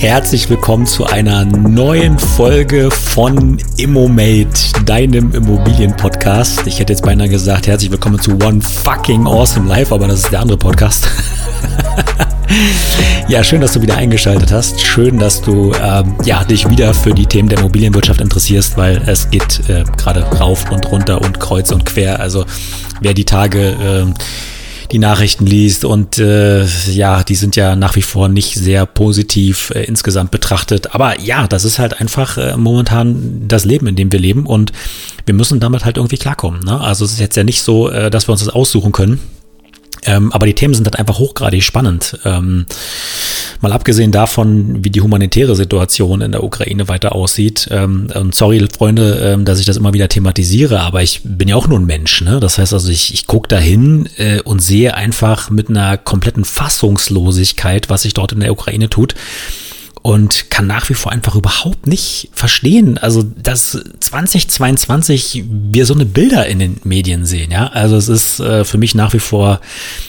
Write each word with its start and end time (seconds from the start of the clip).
Herzlich 0.00 0.48
willkommen 0.48 0.86
zu 0.86 1.04
einer 1.04 1.44
neuen 1.44 2.18
Folge 2.18 2.90
von 2.90 3.58
ImmoMate, 3.76 4.82
deinem 4.86 5.34
Immobilien-Podcast. 5.34 6.66
Ich 6.66 6.80
hätte 6.80 6.94
jetzt 6.94 7.02
beinahe 7.02 7.28
gesagt, 7.28 7.66
herzlich 7.66 7.90
willkommen 7.90 8.18
zu 8.18 8.30
One 8.42 8.62
Fucking 8.62 9.26
Awesome 9.26 9.68
Life, 9.68 9.94
aber 9.94 10.08
das 10.08 10.20
ist 10.20 10.32
der 10.32 10.40
andere 10.40 10.56
Podcast. 10.56 11.06
ja, 13.28 13.44
schön, 13.44 13.60
dass 13.60 13.74
du 13.74 13.82
wieder 13.82 13.98
eingeschaltet 13.98 14.50
hast. 14.50 14.80
Schön, 14.80 15.18
dass 15.18 15.42
du 15.42 15.74
ähm, 15.74 16.14
ja, 16.24 16.44
dich 16.44 16.70
wieder 16.70 16.94
für 16.94 17.12
die 17.12 17.26
Themen 17.26 17.50
der 17.50 17.58
Immobilienwirtschaft 17.58 18.22
interessierst, 18.22 18.78
weil 18.78 19.02
es 19.04 19.28
geht 19.28 19.68
äh, 19.68 19.84
gerade 19.98 20.22
rauf 20.22 20.70
und 20.70 20.90
runter 20.90 21.20
und 21.20 21.40
kreuz 21.40 21.72
und 21.72 21.84
quer. 21.84 22.20
Also 22.20 22.46
wer 23.02 23.12
die 23.12 23.26
Tage... 23.26 24.06
Äh, 24.08 24.14
die 24.92 24.98
Nachrichten 24.98 25.46
liest 25.46 25.84
und 25.84 26.18
äh, 26.18 26.64
ja, 26.64 27.22
die 27.22 27.34
sind 27.36 27.56
ja 27.56 27.76
nach 27.76 27.96
wie 27.96 28.02
vor 28.02 28.28
nicht 28.28 28.54
sehr 28.54 28.86
positiv 28.86 29.70
äh, 29.70 29.84
insgesamt 29.84 30.30
betrachtet. 30.30 30.94
Aber 30.94 31.20
ja, 31.20 31.46
das 31.46 31.64
ist 31.64 31.78
halt 31.78 32.00
einfach 32.00 32.36
äh, 32.36 32.56
momentan 32.56 33.46
das 33.46 33.64
Leben, 33.64 33.86
in 33.86 33.96
dem 33.96 34.10
wir 34.10 34.18
leben 34.18 34.46
und 34.46 34.72
wir 35.26 35.34
müssen 35.34 35.60
damit 35.60 35.84
halt 35.84 35.96
irgendwie 35.96 36.16
klarkommen. 36.16 36.64
Ne? 36.64 36.80
Also 36.80 37.04
es 37.04 37.12
ist 37.12 37.20
jetzt 37.20 37.36
ja 37.36 37.44
nicht 37.44 37.62
so, 37.62 37.88
äh, 37.88 38.10
dass 38.10 38.28
wir 38.28 38.32
uns 38.32 38.44
das 38.44 38.52
aussuchen 38.52 38.92
können. 38.92 39.20
Ähm, 40.06 40.32
aber 40.32 40.46
die 40.46 40.54
Themen 40.54 40.74
sind 40.74 40.86
halt 40.86 40.98
einfach 40.98 41.18
hochgradig 41.18 41.62
spannend. 41.62 42.18
Ähm, 42.24 42.66
mal 43.60 43.72
abgesehen 43.72 44.12
davon, 44.12 44.84
wie 44.84 44.90
die 44.90 45.00
humanitäre 45.00 45.54
Situation 45.54 46.20
in 46.20 46.32
der 46.32 46.42
Ukraine 46.42 46.88
weiter 46.88 47.14
aussieht. 47.14 47.68
Ähm, 47.70 48.08
und 48.14 48.34
sorry, 48.34 48.66
Freunde, 48.76 49.20
ähm, 49.22 49.44
dass 49.44 49.60
ich 49.60 49.66
das 49.66 49.76
immer 49.76 49.92
wieder 49.92 50.08
thematisiere, 50.08 50.80
aber 50.80 51.02
ich 51.02 51.20
bin 51.24 51.48
ja 51.48 51.56
auch 51.56 51.68
nur 51.68 51.78
ein 51.78 51.86
Mensch. 51.86 52.22
Ne? 52.22 52.40
Das 52.40 52.58
heißt 52.58 52.72
also, 52.72 52.90
ich, 52.90 53.12
ich 53.14 53.26
gucke 53.26 53.48
dahin 53.48 54.08
äh, 54.16 54.40
und 54.42 54.60
sehe 54.60 54.94
einfach 54.94 55.50
mit 55.50 55.68
einer 55.68 55.96
kompletten 55.96 56.44
Fassungslosigkeit, 56.44 57.90
was 57.90 58.02
sich 58.02 58.14
dort 58.14 58.32
in 58.32 58.40
der 58.40 58.52
Ukraine 58.52 58.88
tut 58.88 59.14
und 60.02 60.50
kann 60.50 60.66
nach 60.66 60.88
wie 60.88 60.94
vor 60.94 61.12
einfach 61.12 61.34
überhaupt 61.34 61.86
nicht 61.86 62.30
verstehen, 62.32 62.96
also 62.96 63.22
dass 63.22 63.78
2022 64.00 65.44
wir 65.46 65.84
so 65.84 65.94
eine 65.94 66.06
Bilder 66.06 66.46
in 66.46 66.58
den 66.58 66.80
Medien 66.84 67.26
sehen, 67.26 67.50
ja. 67.50 67.66
Also 67.66 67.96
es 67.96 68.08
ist 68.08 68.40
äh, 68.40 68.64
für 68.64 68.78
mich 68.78 68.94
nach 68.94 69.12
wie 69.12 69.18
vor 69.18 69.60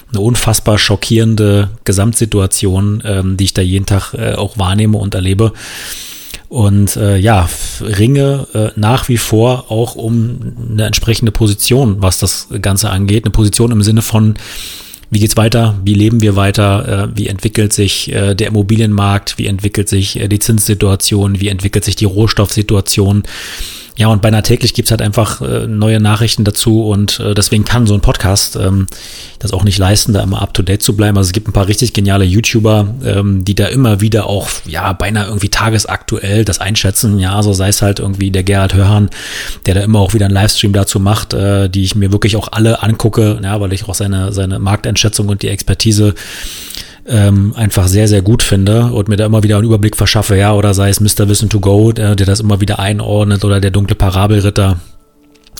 eine 0.09 0.22
unfassbar 0.22 0.78
schockierende 0.78 1.69
Gesamtsituation, 1.84 3.03
ähm, 3.06 3.38
die 3.38 3.45
ich 3.45 3.53
da 3.53 3.62
jeden 3.62 3.86
Tag 3.86 4.14
äh, 4.14 4.34
auch 4.36 4.58
wahrnehme 4.58 4.97
und 4.97 5.14
erlebe. 5.14 5.52
Und 6.47 6.97
äh, 6.97 7.17
ja, 7.17 7.50
ringe 7.81 8.47
äh, 8.53 8.80
nach 8.80 9.08
wie 9.08 9.17
vor 9.17 9.72
auch 9.72 9.95
um 9.95 10.53
eine 10.72 10.86
entsprechende 10.86 11.31
Position, 11.31 12.02
was 12.02 12.17
das 12.17 12.47
Ganze 12.62 12.89
angeht. 12.89 13.23
Eine 13.23 13.31
Position 13.31 13.72
im 13.72 13.84
Sinne 13.84 14.02
von, 14.02 14.36
wie 15.12 15.20
geht's 15.20 15.36
weiter? 15.36 15.78
Wie 15.84 15.94
leben 15.94 16.22
wir 16.22 16.38
weiter? 16.38 17.12
Äh, 17.14 17.17
wie 17.17 17.28
entwickelt 17.28 17.73
sich 17.73 18.12
äh, 18.14 18.34
der 18.34 18.48
Immobilienmarkt? 18.48 19.38
Wie 19.38 19.45
entwickelt 19.45 19.90
sich 19.90 20.18
äh, 20.18 20.30
die 20.30 20.40
Zinssituation? 20.40 21.42
Wie 21.42 21.50
entwickelt 21.50 21.84
sich 21.84 21.98
die 21.98 22.06
Rohstoffsituation? 22.06 23.23
Ja, 23.97 24.08
und 24.08 24.22
beinahe 24.22 24.42
täglich 24.42 24.73
gibt's 24.73 24.89
halt 24.89 25.02
einfach 25.02 25.42
äh, 25.42 25.67
neue 25.67 26.00
Nachrichten 26.00 26.44
dazu 26.44 26.86
und 26.86 27.20
äh, 27.20 27.34
deswegen 27.34 27.66
kann 27.66 27.88
so 27.88 27.94
ein 27.94 28.02
Podcast 28.02 28.56
ähm, 28.56 28.88
das 29.39 29.52
auch 29.52 29.64
nicht 29.64 29.78
leisten, 29.78 30.14
da 30.14 30.23
immer 30.23 30.42
up 30.42 30.53
to 30.53 30.64
date 30.64 30.81
zu 30.81 30.95
bleiben. 30.95 31.17
Also 31.17 31.28
es 31.28 31.34
gibt 31.34 31.47
ein 31.47 31.53
paar 31.53 31.67
richtig 31.67 31.94
geniale 31.94 32.23
YouTuber, 32.23 32.95
ähm, 33.03 33.44
die 33.44 33.53
da 33.53 33.67
immer 33.67 34.00
wieder 34.00 34.28
auch, 34.28 34.50
ja, 34.66 34.94
beinahe 34.94 35.25
irgendwie 35.25 35.50
tagesaktuell 35.50 36.45
das 36.45 36.59
einschätzen. 36.59 37.19
Ja, 37.19 37.42
so 37.44 37.53
sei 37.53 37.67
es 37.67 37.81
halt 37.81 38.00
irgendwie 38.00 38.31
der 38.31 38.44
Gerhard 38.44 38.74
Hörhan, 38.74 39.09
der 39.66 39.75
da 39.75 39.81
immer 39.81 40.00
auch 40.00 40.13
wieder 40.13 40.25
einen 40.25 40.35
Livestream 40.35 40.74
dazu 40.74 41.00
macht, 41.00 41.34
äh, 41.34 41.69
die 41.69 41.84
ich 41.84 41.96
mir 41.96 42.12
wirklich 42.12 42.38
auch 42.38 42.50
alle 42.51 42.81
angucke, 42.81 43.40
ja, 43.44 43.59
weil 43.59 43.74
ich 43.74 43.88
auch 43.88 43.96
seine, 43.96 44.31
seine 44.31 44.59
Markteinschätzung 44.59 45.28
und 45.28 45.41
die 45.41 45.50
Expertise 45.50 46.16
ähm, 47.07 47.53
einfach 47.56 47.88
sehr, 47.88 48.07
sehr 48.07 48.22
gut 48.22 48.44
finde 48.44 48.85
und 48.85 49.07
mir 49.07 49.17
da 49.17 49.25
immer 49.25 49.44
wieder 49.44 49.57
einen 49.57 49.66
Überblick 49.66 49.97
verschaffe, 49.97 50.38
ja, 50.38 50.53
oder 50.53 50.73
sei 50.73 50.89
es 50.89 51.00
Mr. 51.00 51.28
Wissen 51.28 51.50
to 51.50 51.59
Go, 51.59 51.91
der, 51.91 52.16
der 52.16 52.25
das 52.25 52.39
immer 52.39 52.62
wieder 52.62 52.79
einordnet 52.79 53.44
oder 53.44 53.59
der 53.59 53.72
dunkle 53.72 53.95
Parabelritter. 53.95 54.79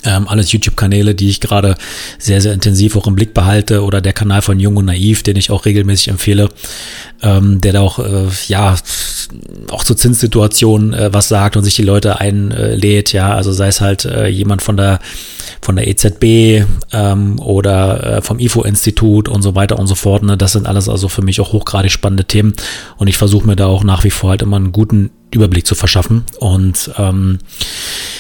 Ähm, 0.04 0.28
alles 0.28 0.52
YouTube-Kanäle, 0.52 1.14
die 1.14 1.30
ich 1.30 1.42
gerade 1.42 1.76
sehr, 2.18 2.42
sehr 2.42 2.54
intensiv 2.54 2.96
auch 2.96 3.06
im 3.06 3.14
Blick 3.14 3.36
behalte 3.36 3.84
oder 3.84 4.02
der 4.02 4.14
Kanal 4.14 4.42
von 4.42 4.60
Jung 4.60 4.78
und 4.78 4.86
Naiv, 4.86 5.22
den 5.22 5.36
ich 5.36 5.52
auch 5.52 5.66
regelmäßig 5.66 6.08
empfehle, 6.08 6.50
ähm, 7.22 7.62
der 7.62 7.74
da 7.74 7.82
auch, 7.82 8.00
äh, 8.00 8.28
ja, 8.48 8.76
auch 9.70 9.84
zur 9.84 9.98
Zinssituation 9.98 10.94
äh, 10.94 11.14
was 11.14 11.28
sagt 11.28 11.56
und 11.56 11.64
sich 11.64 11.76
die 11.76 11.84
Leute 11.84 12.20
einlädt, 12.20 13.14
ja, 13.14 13.36
also 13.36 13.52
sei 13.52 13.68
es 13.68 13.80
halt 13.80 14.06
äh, 14.06 14.28
jemand 14.28 14.64
von 14.64 14.76
der 14.76 15.00
von 15.62 15.76
der 15.76 15.88
EZB 15.88 16.66
ähm, 16.94 17.40
oder 17.40 18.18
äh, 18.18 18.22
vom 18.22 18.40
IFO-Institut 18.40 19.30
und 19.30 19.42
so 19.42 19.56
weiter 19.56 19.80
und 19.80 19.88
so 19.88 19.96
fort. 19.96 20.24
Ne? 20.24 20.38
Das 20.38 20.54
sind 20.54 20.68
alles 20.68 20.90
also 20.90 21.08
für 21.08 21.22
mich 21.22 21.42
auch 21.42 21.54
hochgradig 21.54 21.92
spannende 21.92 22.26
Themen 22.26 22.54
und 22.98 23.08
ich 23.08 23.18
versuche 23.18 23.48
mir 23.48 23.56
da 23.56 23.68
auch 23.68 23.84
nach 23.84 24.04
wie 24.04 24.12
vor 24.12 24.32
halt 24.32 24.42
immer 24.42 24.58
einen 24.58 24.72
guten 24.72 25.12
Überblick 25.34 25.66
zu 25.66 25.76
verschaffen. 25.76 26.24
Und 26.40 26.92
ähm, 26.98 27.40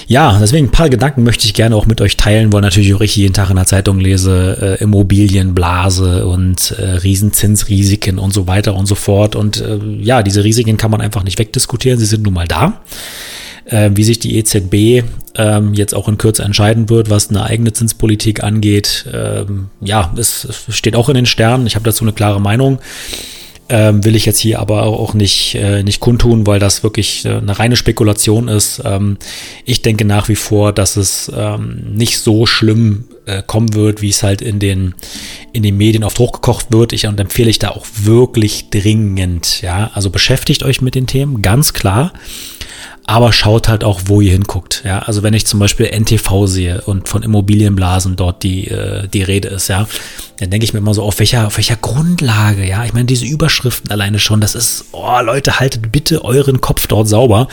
ja, 0.07 0.37
deswegen 0.39 0.67
ein 0.67 0.71
paar 0.71 0.89
Gedanken 0.89 1.23
möchte 1.23 1.45
ich 1.45 1.53
gerne 1.53 1.75
auch 1.75 1.85
mit 1.85 2.01
euch 2.01 2.17
teilen, 2.17 2.51
weil 2.53 2.61
natürlich 2.61 2.93
auch 2.93 3.01
ich 3.01 3.15
jeden 3.15 3.33
Tag 3.33 3.49
in 3.49 3.57
der 3.57 3.65
Zeitung 3.65 3.99
lese, 3.99 4.77
äh, 4.79 4.83
Immobilienblase 4.83 6.25
und 6.25 6.71
äh, 6.71 6.83
Riesenzinsrisiken 6.83 8.17
und 8.17 8.33
so 8.33 8.47
weiter 8.47 8.75
und 8.75 8.85
so 8.85 8.95
fort. 8.95 9.35
Und 9.35 9.61
äh, 9.61 9.79
ja, 9.99 10.23
diese 10.23 10.43
Risiken 10.43 10.77
kann 10.77 10.91
man 10.91 11.01
einfach 11.01 11.23
nicht 11.23 11.37
wegdiskutieren, 11.37 11.99
sie 11.99 12.05
sind 12.05 12.23
nun 12.23 12.33
mal 12.33 12.47
da 12.47 12.81
äh, 13.71 13.89
wie 13.93 14.03
sich 14.03 14.19
die 14.19 14.37
EZB 14.37 15.03
ähm, 15.35 15.73
jetzt 15.73 15.95
auch 15.95 16.07
in 16.07 16.17
Kürze 16.17 16.43
entscheiden 16.43 16.89
wird, 16.89 17.09
was 17.09 17.29
eine 17.29 17.43
eigene 17.43 17.73
Zinspolitik 17.73 18.43
angeht. 18.43 19.05
Ähm, 19.11 19.69
ja, 19.79 20.13
es 20.17 20.47
steht 20.69 20.95
auch 20.95 21.09
in 21.09 21.15
den 21.15 21.25
Sternen. 21.25 21.65
Ich 21.65 21.75
habe 21.75 21.85
dazu 21.85 22.03
eine 22.03 22.13
klare 22.13 22.41
Meinung. 22.41 22.79
Ähm, 23.69 24.03
will 24.03 24.17
ich 24.17 24.25
jetzt 24.25 24.39
hier 24.39 24.59
aber 24.59 24.83
auch 24.83 25.13
nicht, 25.13 25.55
äh, 25.55 25.81
nicht 25.81 26.01
kundtun, 26.01 26.45
weil 26.45 26.59
das 26.59 26.83
wirklich 26.83 27.23
äh, 27.23 27.37
eine 27.37 27.57
reine 27.57 27.77
Spekulation 27.77 28.49
ist. 28.49 28.81
Ähm, 28.83 29.17
ich 29.63 29.81
denke 29.81 30.03
nach 30.03 30.27
wie 30.27 30.35
vor, 30.35 30.73
dass 30.73 30.97
es 30.97 31.31
ähm, 31.33 31.93
nicht 31.93 32.19
so 32.19 32.45
schlimm 32.45 33.05
äh, 33.25 33.41
kommen 33.41 33.73
wird, 33.73 34.01
wie 34.01 34.09
es 34.09 34.23
halt 34.23 34.41
in 34.41 34.59
den, 34.59 34.93
in 35.53 35.63
den 35.63 35.77
Medien 35.77 36.03
oft 36.03 36.19
hochgekocht 36.19 36.73
wird. 36.73 36.91
Ich 36.91 37.07
und 37.07 37.17
empfehle 37.17 37.49
ich 37.49 37.59
da 37.59 37.69
auch 37.69 37.85
wirklich 37.95 38.69
dringend. 38.71 39.61
Ja, 39.61 39.91
also 39.93 40.09
beschäftigt 40.09 40.63
euch 40.63 40.81
mit 40.81 40.95
den 40.95 41.07
Themen, 41.07 41.41
ganz 41.41 41.71
klar 41.71 42.11
aber 43.05 43.33
schaut 43.33 43.67
halt 43.67 43.83
auch, 43.83 44.01
wo 44.05 44.21
ihr 44.21 44.31
hinguckt. 44.31 44.83
Ja, 44.85 44.99
also 44.99 45.23
wenn 45.23 45.33
ich 45.33 45.45
zum 45.45 45.59
Beispiel 45.59 45.87
NTV 45.87 46.45
sehe 46.47 46.81
und 46.81 47.09
von 47.09 47.23
Immobilienblasen 47.23 48.15
dort 48.15 48.43
die, 48.43 48.67
äh, 48.67 49.07
die 49.07 49.23
Rede 49.23 49.49
ist, 49.49 49.67
ja, 49.67 49.87
dann 50.39 50.49
denke 50.49 50.63
ich 50.63 50.73
mir 50.73 50.79
immer 50.79 50.93
so, 50.93 51.03
auf 51.03 51.19
welcher, 51.19 51.47
auf 51.47 51.57
welcher 51.57 51.75
Grundlage, 51.75 52.65
ja. 52.65 52.83
Ich 52.85 52.93
meine, 52.93 53.05
diese 53.05 53.25
Überschriften 53.25 53.91
alleine 53.91 54.19
schon, 54.19 54.41
das 54.41 54.55
ist, 54.55 54.85
oh 54.91 55.19
Leute, 55.21 55.59
haltet 55.59 55.91
bitte 55.91 56.23
euren 56.23 56.61
Kopf 56.61 56.87
dort 56.87 57.07
sauber. 57.07 57.47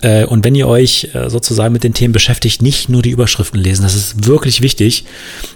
Äh, 0.00 0.24
und 0.26 0.44
wenn 0.44 0.54
ihr 0.54 0.68
euch 0.68 1.10
äh, 1.14 1.28
sozusagen 1.28 1.72
mit 1.72 1.84
den 1.84 1.94
Themen 1.94 2.12
beschäftigt, 2.12 2.62
nicht 2.62 2.88
nur 2.88 3.02
die 3.02 3.10
Überschriften 3.10 3.60
lesen. 3.60 3.82
Das 3.82 3.94
ist 3.94 4.26
wirklich 4.26 4.60
wichtig, 4.60 5.04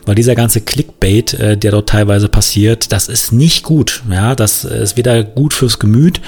weil 0.05 0.15
dieser 0.15 0.35
ganze 0.35 0.61
Clickbait, 0.61 1.35
äh, 1.35 1.57
der 1.57 1.71
dort 1.71 1.89
teilweise 1.89 2.29
passiert, 2.29 2.93
das 2.93 3.09
ist 3.09 3.33
nicht 3.33 3.63
gut. 3.63 4.03
Ja, 4.11 4.35
das 4.35 4.65
ist 4.65 4.97
weder 4.97 5.23
gut 5.23 5.55
fürs 5.55 5.79
Gemüt 5.79 6.21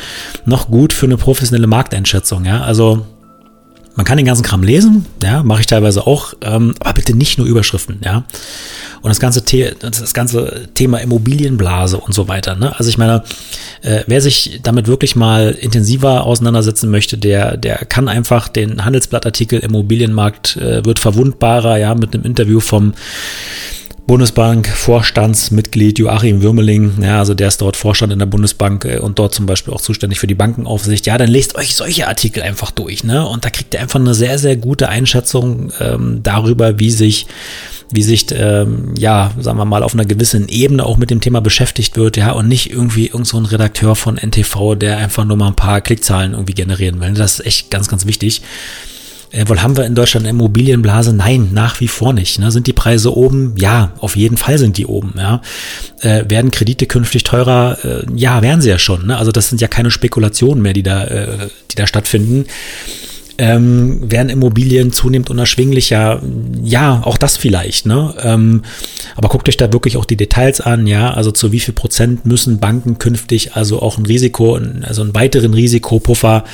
noch 0.44 0.68
gut 0.68 0.92
für 0.92 1.06
eine 1.06 1.16
professionelle 1.16 1.66
Markteinschätzung. 1.66 2.44
Ja, 2.44 2.62
also 2.62 3.06
man 3.96 4.04
kann 4.04 4.16
den 4.16 4.26
ganzen 4.26 4.42
Kram 4.42 4.62
lesen, 4.62 5.06
ja, 5.22 5.42
mache 5.42 5.60
ich 5.60 5.66
teilweise 5.66 6.06
auch, 6.06 6.34
ähm, 6.42 6.74
aber 6.80 6.94
bitte 6.94 7.14
nicht 7.16 7.38
nur 7.38 7.46
Überschriften, 7.46 8.00
ja. 8.04 8.24
Und 9.04 9.10
das 9.10 9.20
ganze, 9.20 9.42
The 9.46 9.72
das 9.80 10.14
ganze 10.14 10.66
Thema 10.72 10.96
Immobilienblase 10.96 11.98
und 11.98 12.14
so 12.14 12.26
weiter. 12.26 12.56
Ne? 12.56 12.74
Also 12.78 12.88
ich 12.88 12.96
meine, 12.96 13.22
äh, 13.82 14.02
wer 14.06 14.22
sich 14.22 14.60
damit 14.62 14.86
wirklich 14.86 15.14
mal 15.14 15.50
intensiver 15.50 16.24
auseinandersetzen 16.24 16.90
möchte, 16.90 17.18
der, 17.18 17.58
der 17.58 17.76
kann 17.84 18.08
einfach 18.08 18.48
den 18.48 18.82
Handelsblattartikel 18.82 19.58
Immobilienmarkt 19.58 20.56
äh, 20.56 20.86
wird 20.86 21.00
verwundbarer, 21.00 21.76
ja, 21.76 21.94
mit 21.94 22.14
einem 22.14 22.24
Interview 22.24 22.60
vom 22.60 22.94
Bundesbank 24.06 24.68
Vorstandsmitglied 24.68 25.98
Joachim 25.98 26.42
Würmeling, 26.42 27.02
ja, 27.02 27.18
also 27.18 27.34
der 27.34 27.48
ist 27.48 27.60
dort 27.60 27.76
Vorstand 27.76 28.10
in 28.10 28.18
der 28.18 28.26
Bundesbank 28.26 28.86
äh, 28.86 28.98
und 29.00 29.18
dort 29.18 29.34
zum 29.34 29.44
Beispiel 29.44 29.74
auch 29.74 29.82
zuständig 29.82 30.18
für 30.18 30.26
die 30.26 30.34
Bankenaufsicht. 30.34 31.06
Ja, 31.06 31.18
dann 31.18 31.28
lest 31.28 31.56
euch 31.56 31.74
solche 31.74 32.08
Artikel 32.08 32.42
einfach 32.42 32.70
durch, 32.70 33.04
ne? 33.04 33.26
Und 33.26 33.44
da 33.44 33.50
kriegt 33.50 33.74
ihr 33.74 33.80
einfach 33.80 34.00
eine 34.00 34.14
sehr, 34.14 34.38
sehr 34.38 34.56
gute 34.56 34.88
Einschätzung 34.88 35.72
ähm, 35.78 36.20
darüber, 36.22 36.78
wie 36.78 36.90
sich, 36.90 37.26
wie 37.94 38.02
sich, 38.02 38.26
ähm, 38.32 38.94
ja, 38.98 39.32
sagen 39.40 39.58
wir 39.58 39.64
mal, 39.64 39.82
auf 39.82 39.94
einer 39.94 40.04
gewissen 40.04 40.48
Ebene 40.48 40.84
auch 40.84 40.96
mit 40.96 41.10
dem 41.10 41.20
Thema 41.20 41.40
beschäftigt 41.40 41.96
wird, 41.96 42.16
ja, 42.16 42.32
und 42.32 42.48
nicht 42.48 42.70
irgendwie 42.70 43.06
irgend 43.06 43.26
so 43.26 43.36
ein 43.38 43.44
Redakteur 43.44 43.96
von 43.96 44.16
NTV, 44.16 44.74
der 44.74 44.98
einfach 44.98 45.24
nur 45.24 45.36
mal 45.36 45.48
ein 45.48 45.56
paar 45.56 45.80
Klickzahlen 45.80 46.32
irgendwie 46.32 46.54
generieren 46.54 47.00
will. 47.00 47.12
Das 47.14 47.40
ist 47.40 47.46
echt 47.46 47.70
ganz, 47.70 47.88
ganz 47.88 48.06
wichtig. 48.06 48.42
Äh, 49.34 49.48
wohl 49.48 49.62
haben 49.62 49.76
wir 49.76 49.84
in 49.84 49.94
Deutschland 49.94 50.26
eine 50.26 50.30
Immobilienblase? 50.30 51.12
Nein, 51.12 51.50
nach 51.52 51.80
wie 51.80 51.88
vor 51.88 52.12
nicht. 52.12 52.38
Ne? 52.38 52.52
Sind 52.52 52.66
die 52.66 52.72
Preise 52.72 53.14
oben? 53.16 53.54
Ja, 53.58 53.92
auf 53.98 54.14
jeden 54.16 54.36
Fall 54.36 54.58
sind 54.58 54.78
die 54.78 54.86
oben. 54.86 55.14
Ja? 55.16 55.42
Äh, 56.00 56.24
werden 56.28 56.52
Kredite 56.52 56.86
künftig 56.86 57.24
teurer? 57.24 57.78
Äh, 57.84 58.06
ja, 58.14 58.42
werden 58.42 58.60
sie 58.60 58.70
ja 58.70 58.78
schon. 58.78 59.06
Ne? 59.06 59.16
Also 59.16 59.32
das 59.32 59.48
sind 59.48 59.60
ja 59.60 59.66
keine 59.66 59.90
Spekulationen 59.90 60.62
mehr, 60.62 60.72
die 60.72 60.84
da, 60.84 61.04
äh, 61.04 61.48
die 61.70 61.76
da 61.76 61.86
stattfinden. 61.86 62.46
Ähm, 63.38 64.10
werden 64.10 64.28
Immobilien 64.28 64.92
zunehmend 64.92 65.30
unerschwinglicher. 65.30 66.22
Ja, 66.62 67.02
auch 67.04 67.18
das 67.18 67.36
vielleicht. 67.36 67.86
Ne? 67.86 68.14
Ähm, 68.22 68.62
aber 69.16 69.28
guckt 69.28 69.48
euch 69.48 69.56
da 69.56 69.72
wirklich 69.72 69.96
auch 69.96 70.04
die 70.04 70.16
Details 70.16 70.60
an. 70.60 70.86
Ja, 70.86 71.12
also 71.12 71.30
zu 71.30 71.52
wie 71.52 71.60
viel 71.60 71.74
Prozent 71.74 72.26
müssen 72.26 72.58
Banken 72.58 72.98
künftig 72.98 73.54
also 73.54 73.82
auch 73.82 73.98
ein 73.98 74.06
Risiko, 74.06 74.58
also 74.82 75.02
einen 75.02 75.14
weiteren 75.14 75.54
Risikopuffer 75.54 76.44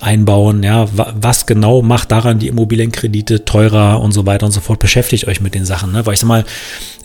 einbauen. 0.00 0.62
Ja, 0.62 0.88
was 0.92 1.46
genau 1.46 1.82
macht 1.82 2.10
daran 2.10 2.38
die 2.38 2.48
Immobilienkredite 2.48 3.44
teurer 3.44 4.00
und 4.00 4.12
so 4.12 4.26
weiter 4.26 4.46
und 4.46 4.52
so 4.52 4.60
fort. 4.60 4.78
Beschäftigt 4.78 5.26
euch 5.28 5.40
mit 5.40 5.54
den 5.54 5.64
Sachen. 5.64 5.92
Ne? 5.92 6.06
Weil 6.06 6.14
ich 6.14 6.20
sag 6.20 6.28
mal, 6.28 6.44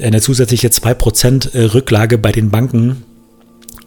eine 0.02 0.22
zusätzliche 0.22 0.70
2% 0.70 1.54
äh, 1.54 1.64
Rücklage 1.66 2.18
bei 2.18 2.32
den 2.32 2.50
Banken 2.50 3.04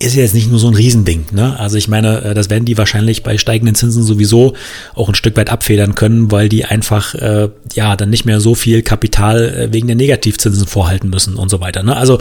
ist 0.00 0.14
jetzt 0.14 0.34
nicht 0.34 0.50
nur 0.50 0.58
so 0.58 0.66
ein 0.66 0.74
Riesending. 0.74 1.26
Ne? 1.30 1.58
Also 1.60 1.76
ich 1.76 1.86
meine, 1.86 2.22
äh, 2.22 2.34
das 2.34 2.48
werden 2.48 2.64
die 2.64 2.78
wahrscheinlich 2.78 3.22
bei 3.22 3.36
steigenden 3.36 3.74
Zinsen 3.74 4.02
sowieso 4.02 4.54
auch 4.94 5.08
ein 5.08 5.14
Stück 5.14 5.36
weit 5.36 5.50
abfedern 5.50 5.94
können, 5.94 6.32
weil 6.32 6.48
die 6.48 6.64
einfach 6.64 7.14
äh, 7.14 7.50
ja 7.74 7.96
dann 7.96 8.08
nicht 8.08 8.24
mehr 8.24 8.40
so 8.40 8.54
viel 8.54 8.82
Kapital 8.82 9.48
äh, 9.48 9.72
wegen 9.72 9.86
der 9.86 9.96
Negativzinsen 9.96 10.66
vorhalten 10.66 11.10
müssen 11.10 11.36
und 11.36 11.50
so 11.50 11.60
weiter. 11.60 11.82
Ne? 11.82 11.96
Also 11.96 12.18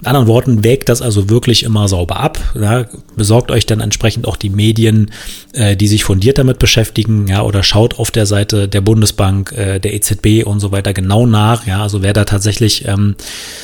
in 0.00 0.06
anderen 0.06 0.26
Worten, 0.26 0.64
wägt 0.64 0.88
das 0.88 1.02
also 1.02 1.28
wirklich 1.28 1.62
immer 1.62 1.88
sauber 1.88 2.18
ab. 2.20 2.38
Ja, 2.54 2.86
besorgt 3.16 3.50
euch 3.50 3.66
dann 3.66 3.80
entsprechend 3.80 4.26
auch 4.26 4.36
die 4.36 4.50
Medien, 4.50 5.10
äh, 5.52 5.76
die 5.76 5.88
sich 5.88 6.04
fundiert 6.04 6.38
damit 6.38 6.58
beschäftigen, 6.58 7.26
ja, 7.28 7.42
oder 7.42 7.62
schaut 7.62 7.98
auf 7.98 8.10
der 8.10 8.26
Seite 8.26 8.68
der 8.68 8.80
Bundesbank, 8.80 9.52
äh, 9.52 9.78
der 9.78 9.94
EZB 9.94 10.44
und 10.44 10.60
so 10.60 10.72
weiter 10.72 10.94
genau 10.94 11.26
nach. 11.26 11.66
Ja, 11.66 11.82
also 11.82 12.02
wer 12.02 12.12
da 12.12 12.24
tatsächlich, 12.24 12.86
ähm, 12.86 13.14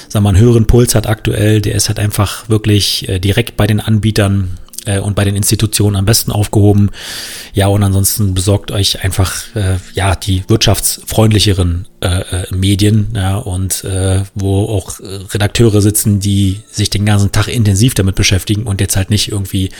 sagen 0.08 0.24
wir, 0.24 0.28
einen 0.30 0.38
höheren 0.38 0.66
Puls 0.66 0.94
hat 0.94 1.06
aktuell, 1.06 1.60
der 1.60 1.74
ist 1.74 1.88
halt 1.88 1.98
einfach 1.98 2.48
wirklich 2.48 3.08
äh, 3.08 3.18
direkt 3.18 3.56
bei 3.56 3.66
den 3.66 3.80
Anbietern 3.80 4.58
äh, 4.86 4.98
und 4.98 5.14
bei 5.14 5.24
den 5.24 5.36
Institutionen 5.36 5.96
am 5.96 6.04
besten 6.04 6.32
aufgehoben. 6.32 6.90
Ja, 7.52 7.66
und 7.66 7.82
ansonsten 7.82 8.34
besorgt 8.34 8.70
euch 8.70 9.04
einfach 9.04 9.34
äh, 9.54 9.76
ja 9.94 10.16
die 10.16 10.44
wirtschaftsfreundlicheren 10.48 11.86
äh, 12.00 12.20
äh, 12.20 12.54
Medien, 12.54 13.08
ja, 13.14 13.36
und 13.36 13.84
äh, 13.84 14.22
wo 14.34 14.64
auch 14.64 15.00
Redakteure 15.00 15.80
sitzen, 15.80 16.20
die 16.20 16.60
sich 16.70 16.90
den 16.90 17.04
ganzen 17.04 17.32
Tag 17.32 17.48
intensiv 17.48 17.94
damit 17.94 18.14
beschäftigen 18.14 18.64
und 18.64 18.80
jetzt 18.80 18.96
halt 18.96 19.10
nicht 19.10 19.30
irgendwie 19.30 19.70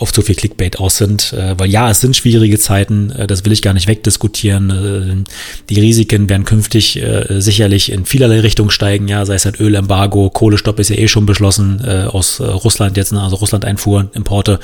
auf 0.00 0.12
zu 0.12 0.22
viel 0.22 0.34
Clickbait 0.34 0.78
aus 0.78 0.96
sind. 0.96 1.32
Äh, 1.32 1.58
weil 1.58 1.70
ja, 1.70 1.90
es 1.90 2.00
sind 2.00 2.16
schwierige 2.16 2.58
Zeiten, 2.58 3.10
äh, 3.10 3.26
das 3.26 3.44
will 3.44 3.52
ich 3.52 3.62
gar 3.62 3.74
nicht 3.74 3.86
wegdiskutieren. 3.86 4.70
Äh, 4.70 5.30
die 5.68 5.80
Risiken 5.80 6.28
werden 6.28 6.44
künftig 6.44 7.00
äh, 7.00 7.40
sicherlich 7.40 7.92
in 7.92 8.06
vielerlei 8.06 8.40
Richtungen 8.40 8.70
steigen, 8.70 9.08
ja, 9.08 9.24
sei 9.26 9.34
es 9.34 9.44
halt 9.44 9.60
Ölembargo, 9.60 10.30
Kohlestopp 10.30 10.78
ist 10.78 10.90
ja 10.90 10.96
eh 10.96 11.08
schon 11.08 11.26
beschlossen 11.26 11.82
äh, 11.84 12.04
aus 12.04 12.40
äh, 12.40 12.44
Russland 12.44 12.96
jetzt, 12.96 13.12
ne, 13.12 13.22
also 13.22 13.36
Russland-Einfuhr, 13.36 14.10
Importe. 14.14 14.58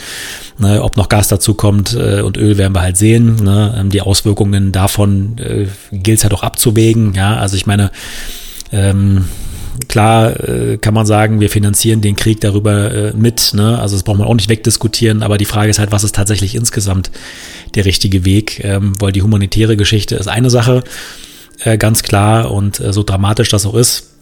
Ne, 0.59 0.83
ob 0.83 0.97
noch 0.97 1.11
Gas 1.11 1.29
dazu 1.29 1.55
kommt 1.55 1.95
äh, 1.95 2.23
und 2.23 2.39
Öl 2.39 2.57
werden 2.57 2.75
wir 2.75 2.81
halt 2.81 2.97
sehen. 2.97 3.37
Ne, 3.37 3.75
ähm, 3.79 3.91
die 3.91 4.01
Auswirkungen 4.01 4.73
davon 4.73 5.37
äh, 5.39 5.67
gilt 5.93 6.19
es 6.19 6.25
halt 6.25 6.33
auch 6.33 6.43
abzuwägen. 6.43 7.13
Ja, 7.15 7.37
also 7.37 7.57
ich 7.57 7.67
meine, 7.67 7.91
ähm, 8.73 9.27
klar 9.89 10.41
äh, 10.41 10.79
kann 10.79 10.95
man 10.95 11.07
sagen, 11.07 11.41
wir 11.41 11.51
finanzieren 11.51 12.01
den 12.01 12.17
Krieg 12.17 12.41
darüber 12.41 12.93
äh, 12.93 13.13
mit, 13.15 13.53
ne? 13.55 13.79
also 13.79 13.97
das 13.97 14.03
braucht 14.03 14.19
man 14.19 14.27
auch 14.27 14.35
nicht 14.35 14.49
wegdiskutieren, 14.49 15.23
aber 15.23 15.39
die 15.39 15.45
Frage 15.45 15.71
ist 15.71 15.79
halt, 15.79 15.93
was 15.93 16.05
ist 16.05 16.15
tatsächlich 16.15 16.55
insgesamt 16.55 17.11
der 17.75 17.85
richtige 17.85 18.25
Weg, 18.25 18.65
ähm, 18.65 18.95
weil 19.01 19.13
die 19.13 19.23
humanitäre 19.23 19.77
Geschichte 19.77 20.17
ist 20.17 20.29
eine 20.29 20.51
Sache, 20.51 20.85
äh, 21.61 21.79
ganz 21.79 22.03
klar 22.03 22.51
und 22.51 22.81
äh, 22.81 22.93
so 22.93 23.03
dramatisch 23.03 23.49
das 23.49 23.67
auch 23.67 23.75
ist, 23.75 24.16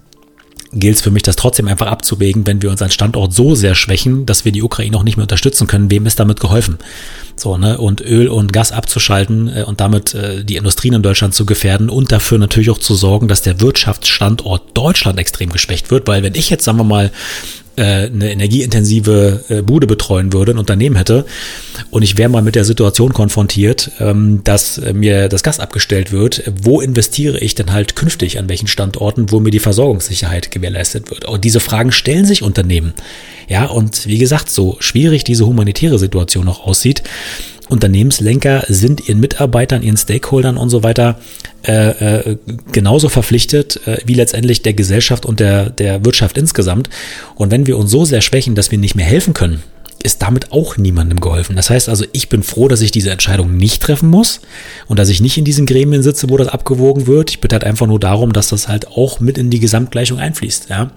gilt 0.74 0.96
es 0.96 1.02
für 1.02 1.10
mich, 1.10 1.22
das 1.22 1.36
trotzdem 1.36 1.68
einfach 1.68 1.86
abzuwägen, 1.86 2.46
wenn 2.46 2.62
wir 2.62 2.70
uns 2.70 2.82
als 2.82 2.94
Standort 2.94 3.32
so 3.32 3.54
sehr 3.54 3.74
schwächen, 3.74 4.26
dass 4.26 4.44
wir 4.44 4.52
die 4.52 4.62
Ukraine 4.62 4.96
auch 4.96 5.02
nicht 5.02 5.16
mehr 5.16 5.24
unterstützen 5.24 5.66
können. 5.66 5.90
Wem 5.90 6.06
ist 6.06 6.20
damit 6.20 6.40
geholfen? 6.40 6.78
So, 7.36 7.56
ne? 7.56 7.78
Und 7.78 8.00
Öl 8.00 8.28
und 8.28 8.52
Gas 8.52 8.72
abzuschalten 8.72 9.48
äh, 9.48 9.64
und 9.64 9.80
damit 9.80 10.14
äh, 10.14 10.44
die 10.44 10.56
Industrien 10.56 10.94
in 10.94 11.02
Deutschland 11.02 11.34
zu 11.34 11.46
gefährden 11.46 11.90
und 11.90 12.12
dafür 12.12 12.38
natürlich 12.38 12.70
auch 12.70 12.78
zu 12.78 12.94
sorgen, 12.94 13.28
dass 13.28 13.42
der 13.42 13.60
Wirtschaftsstandort 13.60 14.76
Deutschland 14.76 15.18
extrem 15.18 15.50
geschwächt 15.50 15.90
wird. 15.90 16.06
Weil 16.06 16.22
wenn 16.22 16.34
ich 16.34 16.50
jetzt, 16.50 16.64
sagen 16.64 16.78
wir 16.78 16.84
mal, 16.84 17.10
eine 17.80 18.32
energieintensive 18.32 19.44
äh, 19.48 19.62
Bude 19.62 19.86
betreuen 19.86 20.32
würde, 20.32 20.52
ein 20.52 20.58
Unternehmen 20.58 20.96
hätte 20.96 21.24
und 21.90 22.02
ich 22.02 22.16
wäre 22.16 22.28
mal 22.28 22.42
mit 22.42 22.54
der 22.54 22.64
Situation 22.64 23.12
konfrontiert, 23.12 23.90
ähm, 24.00 24.42
dass 24.44 24.78
äh, 24.78 24.92
mir 24.92 25.28
das 25.28 25.42
Gas 25.42 25.60
abgestellt 25.60 26.12
wird, 26.12 26.44
wo 26.62 26.80
investiere 26.80 27.38
ich 27.38 27.54
denn 27.54 27.72
halt 27.72 27.96
künftig 27.96 28.38
an 28.38 28.48
welchen 28.48 28.68
Standorten, 28.68 29.30
wo 29.30 29.40
mir 29.40 29.50
die 29.50 29.58
Versorgungssicherheit 29.58 30.50
gewährleistet 30.50 31.10
wird? 31.10 31.24
Und 31.24 31.44
diese 31.44 31.60
Fragen 31.60 31.92
stellen 31.92 32.24
sich 32.24 32.42
Unternehmen. 32.42 32.94
Ja, 33.48 33.66
und 33.66 34.06
wie 34.06 34.18
gesagt, 34.18 34.50
so 34.50 34.76
schwierig 34.80 35.24
diese 35.24 35.46
humanitäre 35.46 35.98
Situation 35.98 36.44
noch 36.44 36.66
aussieht, 36.66 37.02
Unternehmenslenker 37.68 38.64
sind 38.68 39.08
ihren 39.08 39.20
Mitarbeitern, 39.20 39.82
ihren 39.82 39.96
Stakeholdern 39.96 40.56
und 40.56 40.70
so 40.70 40.82
weiter 40.82 41.18
äh, 41.66 41.88
äh, 42.30 42.36
genauso 42.72 43.08
verpflichtet 43.08 43.86
äh, 43.86 43.98
wie 44.04 44.14
letztendlich 44.14 44.62
der 44.62 44.74
Gesellschaft 44.74 45.24
und 45.24 45.40
der, 45.40 45.70
der 45.70 46.04
Wirtschaft 46.04 46.36
insgesamt. 46.36 46.90
Und 47.36 47.50
wenn 47.50 47.66
wir 47.66 47.78
uns 47.78 47.90
so 47.90 48.04
sehr 48.04 48.20
schwächen, 48.20 48.54
dass 48.54 48.70
wir 48.70 48.78
nicht 48.78 48.94
mehr 48.94 49.06
helfen 49.06 49.32
können, 49.32 49.62
ist 50.02 50.20
damit 50.20 50.52
auch 50.52 50.76
niemandem 50.76 51.20
geholfen. 51.20 51.56
Das 51.56 51.70
heißt 51.70 51.88
also, 51.88 52.04
ich 52.12 52.28
bin 52.28 52.42
froh, 52.42 52.68
dass 52.68 52.82
ich 52.82 52.90
diese 52.90 53.10
Entscheidung 53.10 53.56
nicht 53.56 53.82
treffen 53.82 54.10
muss 54.10 54.42
und 54.86 54.98
dass 54.98 55.08
ich 55.08 55.22
nicht 55.22 55.38
in 55.38 55.46
diesen 55.46 55.64
Gremien 55.64 56.02
sitze, 56.02 56.28
wo 56.28 56.36
das 56.36 56.48
abgewogen 56.48 57.06
wird. 57.06 57.30
Ich 57.30 57.40
bitte 57.40 57.54
halt 57.54 57.64
einfach 57.64 57.86
nur 57.86 57.98
darum, 57.98 58.34
dass 58.34 58.48
das 58.48 58.68
halt 58.68 58.88
auch 58.88 59.20
mit 59.20 59.38
in 59.38 59.48
die 59.48 59.60
Gesamtgleichung 59.60 60.18
einfließt. 60.18 60.68
Ja. 60.68 60.90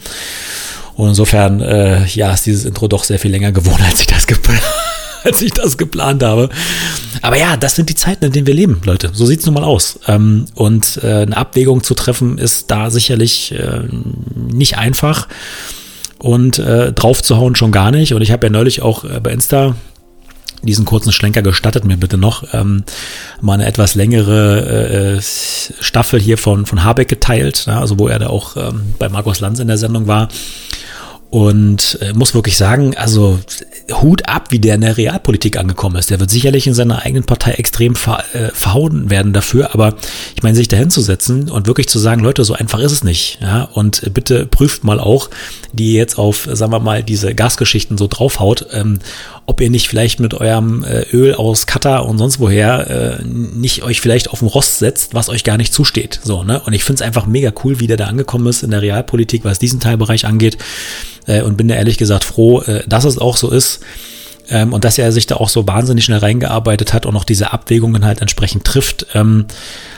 Und 0.95 1.09
insofern, 1.09 1.61
äh, 1.61 2.05
ja, 2.07 2.33
ist 2.33 2.45
dieses 2.45 2.65
Intro 2.65 2.89
doch 2.89 3.05
sehr 3.05 3.19
viel 3.19 3.31
länger 3.31 3.51
geworden, 3.53 3.83
als 3.87 4.01
ich 4.01 4.07
das 4.07 4.27
geplant 4.27 4.61
als 5.23 5.41
ich 5.41 5.51
das 5.51 5.77
geplant 5.77 6.23
habe. 6.23 6.49
Aber 7.21 7.37
ja, 7.37 7.57
das 7.57 7.75
sind 7.75 7.89
die 7.89 7.95
Zeiten, 7.95 8.25
in 8.25 8.31
denen 8.31 8.47
wir 8.47 8.53
leben, 8.53 8.81
Leute. 8.85 9.11
So 9.13 9.25
sieht's 9.25 9.45
nun 9.45 9.55
mal 9.55 9.63
aus. 9.63 9.99
Ähm, 10.07 10.45
und 10.55 10.99
äh, 11.03 11.23
eine 11.23 11.37
Abwägung 11.37 11.83
zu 11.83 11.93
treffen 11.93 12.37
ist 12.37 12.71
da 12.71 12.89
sicherlich 12.89 13.51
äh, 13.53 13.83
nicht 14.35 14.77
einfach. 14.77 15.27
Und 16.19 16.59
äh, 16.59 16.93
drauf 16.93 17.21
zu 17.21 17.37
hauen 17.37 17.55
schon 17.55 17.71
gar 17.71 17.91
nicht. 17.91 18.13
Und 18.13 18.21
ich 18.21 18.31
habe 18.31 18.47
ja 18.47 18.51
neulich 18.51 18.81
auch 18.81 19.05
bei 19.21 19.31
Insta 19.31 19.75
diesen 20.63 20.85
kurzen 20.85 21.11
Schlenker 21.11 21.41
gestattet 21.41 21.85
mir 21.85 21.97
bitte 21.97 22.17
noch 22.17 22.53
ähm, 22.53 22.83
mal 23.41 23.53
eine 23.53 23.67
etwas 23.67 23.95
längere 23.95 25.17
äh, 25.17 25.21
Staffel 25.21 26.19
hier 26.19 26.37
von 26.37 26.65
von 26.65 26.83
Habeck 26.83 27.07
geteilt, 27.07 27.65
ja, 27.67 27.79
also 27.79 27.99
wo 27.99 28.07
er 28.07 28.19
da 28.19 28.27
auch 28.27 28.57
ähm, 28.57 28.93
bei 28.97 29.07
Markus 29.09 29.39
Lanz 29.39 29.59
in 29.59 29.67
der 29.67 29.77
Sendung 29.77 30.07
war 30.07 30.29
und 31.29 31.99
äh, 32.01 32.13
muss 32.13 32.33
wirklich 32.33 32.55
sagen, 32.55 32.95
also 32.95 33.39
Hut 34.01 34.27
ab, 34.29 34.47
wie 34.51 34.59
der 34.59 34.75
in 34.75 34.81
der 34.81 34.95
Realpolitik 34.95 35.57
angekommen 35.57 35.97
ist. 35.97 36.09
Der 36.09 36.19
wird 36.21 36.29
sicherlich 36.29 36.67
in 36.67 36.73
seiner 36.73 37.03
eigenen 37.03 37.25
Partei 37.25 37.51
extrem 37.53 37.95
ver, 37.95 38.23
äh, 38.33 38.49
verhauen 38.53 39.09
werden 39.09 39.33
dafür, 39.33 39.73
aber 39.73 39.95
ich 40.35 40.43
meine, 40.43 40.55
sich 40.55 40.69
dahin 40.69 40.89
zu 40.89 41.01
setzen 41.01 41.49
und 41.49 41.67
wirklich 41.67 41.89
zu 41.89 41.99
sagen, 41.99 42.21
Leute, 42.21 42.45
so 42.45 42.53
einfach 42.53 42.79
ist 42.79 42.93
es 42.93 43.03
nicht. 43.03 43.39
Ja? 43.41 43.63
Und 43.63 44.13
bitte 44.13 44.45
prüft 44.45 44.85
mal 44.85 45.01
auch, 45.01 45.29
die 45.73 45.93
jetzt 45.93 46.17
auf, 46.17 46.47
sagen 46.51 46.71
wir 46.71 46.79
mal, 46.79 47.03
diese 47.03 47.35
Gasgeschichten 47.35 47.97
so 47.97 48.07
draufhaut, 48.07 48.67
ähm, 48.71 48.99
ob 49.45 49.59
ihr 49.59 49.69
nicht 49.69 49.89
vielleicht 49.89 50.21
mit 50.21 50.33
eurem 50.33 50.85
äh, 50.85 51.03
Öl 51.11 51.35
aus 51.35 51.67
Katar 51.67 52.05
und 52.05 52.17
sonst 52.17 52.39
woher 52.39 53.19
äh, 53.19 53.25
nicht 53.25 53.83
euch 53.83 53.99
vielleicht 53.99 54.29
auf 54.29 54.39
den 54.39 54.47
Rost 54.47 54.79
setzt, 54.79 55.13
was 55.13 55.29
euch 55.29 55.43
gar 55.43 55.57
nicht 55.57 55.73
zusteht. 55.73 56.21
So, 56.23 56.43
ne? 56.43 56.61
Und 56.61 56.73
ich 56.73 56.83
finde 56.85 57.01
es 57.01 57.07
einfach 57.07 57.25
mega 57.25 57.51
cool, 57.63 57.79
wie 57.79 57.87
der 57.87 57.97
da 57.97 58.05
angekommen 58.05 58.47
ist 58.47 58.63
in 58.63 58.71
der 58.71 58.81
Realpolitik, 58.81 59.43
was 59.43 59.59
diesen 59.59 59.79
Teilbereich 59.81 60.25
angeht 60.25 60.57
äh, 61.27 61.41
und 61.41 61.57
bin 61.57 61.67
da 61.67 61.75
ehrlich 61.75 61.97
gesagt 61.97 62.23
froh, 62.23 62.61
äh, 62.61 62.83
dass 62.87 63.05
es 63.05 63.17
auch 63.17 63.37
so 63.37 63.51
ist 63.51 63.81
ähm, 64.49 64.73
und 64.73 64.83
dass 64.83 64.97
er 64.97 65.11
sich 65.11 65.27
da 65.27 65.35
auch 65.35 65.49
so 65.49 65.67
wahnsinnig 65.67 66.05
schnell 66.05 66.19
reingearbeitet 66.19 66.93
hat 66.93 67.05
und 67.05 67.15
auch 67.15 67.23
diese 67.23 67.53
Abwägungen 67.53 68.05
halt 68.05 68.21
entsprechend 68.21 68.63
trifft. 68.63 69.07
Ähm, 69.13 69.45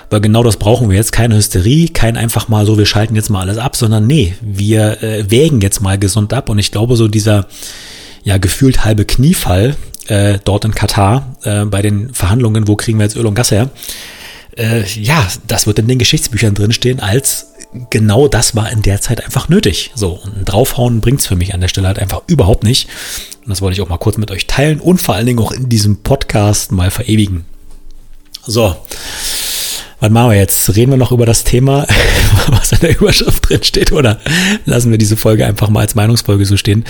weil 0.09 0.21
genau 0.21 0.43
das 0.43 0.57
brauchen 0.57 0.89
wir 0.89 0.97
jetzt. 0.97 1.11
Keine 1.11 1.35
Hysterie, 1.35 1.89
kein 1.89 2.17
einfach 2.17 2.47
mal 2.47 2.65
so, 2.65 2.77
wir 2.77 2.87
schalten 2.87 3.15
jetzt 3.15 3.29
mal 3.29 3.41
alles 3.41 3.59
ab, 3.59 3.75
sondern 3.75 4.07
nee, 4.07 4.33
wir 4.41 5.03
äh, 5.03 5.29
wägen 5.29 5.61
jetzt 5.61 5.81
mal 5.81 5.99
gesund 5.99 6.33
ab. 6.33 6.49
Und 6.49 6.59
ich 6.59 6.71
glaube, 6.71 6.95
so 6.95 7.07
dieser 7.07 7.45
ja 8.23 8.37
gefühlt 8.37 8.83
halbe 8.83 9.05
Kniefall 9.05 9.75
äh, 10.07 10.39
dort 10.43 10.65
in 10.65 10.73
Katar 10.73 11.35
äh, 11.43 11.65
bei 11.65 11.81
den 11.81 12.13
Verhandlungen, 12.13 12.67
wo 12.67 12.75
kriegen 12.75 12.97
wir 12.97 13.05
jetzt 13.05 13.15
Öl 13.15 13.27
und 13.27 13.35
Gas 13.35 13.51
her, 13.51 13.69
ja, 14.95 15.25
das 15.47 15.67
wird 15.67 15.79
in 15.79 15.87
den 15.87 15.99
Geschichtsbüchern 15.99 16.53
drinstehen 16.53 16.99
als 16.99 17.53
genau 17.89 18.27
das 18.27 18.55
war 18.55 18.71
in 18.71 18.81
der 18.81 19.01
Zeit 19.01 19.23
einfach 19.23 19.49
nötig. 19.49 19.91
So, 19.95 20.11
und 20.23 20.37
ein 20.37 20.45
Draufhauen 20.45 21.01
bringt's 21.01 21.27
für 21.27 21.35
mich 21.35 21.53
an 21.53 21.61
der 21.61 21.67
Stelle 21.67 21.87
halt 21.87 21.99
einfach 21.99 22.21
überhaupt 22.27 22.63
nicht. 22.63 22.87
Und 23.43 23.49
das 23.49 23.61
wollte 23.61 23.73
ich 23.73 23.81
auch 23.81 23.89
mal 23.89 23.97
kurz 23.97 24.17
mit 24.17 24.31
euch 24.31 24.47
teilen 24.47 24.79
und 24.79 25.01
vor 25.01 25.15
allen 25.15 25.25
Dingen 25.25 25.39
auch 25.39 25.51
in 25.51 25.69
diesem 25.69 25.97
Podcast 25.97 26.71
mal 26.71 26.91
verewigen. 26.91 27.45
So, 28.45 28.75
was 29.99 30.09
machen 30.09 30.31
wir 30.31 30.37
jetzt? 30.37 30.75
Reden 30.75 30.91
wir 30.91 30.97
noch 30.97 31.11
über 31.11 31.25
das 31.25 31.43
Thema, 31.43 31.85
was 32.47 32.71
in 32.71 32.79
der 32.79 32.99
Überschrift 32.99 33.49
drin 33.49 33.63
steht, 33.63 33.91
oder 33.91 34.19
lassen 34.65 34.91
wir 34.91 34.97
diese 34.97 35.17
Folge 35.17 35.45
einfach 35.45 35.69
mal 35.69 35.81
als 35.81 35.95
Meinungsfolge 35.95 36.45
so 36.45 36.57
stehen? 36.57 36.85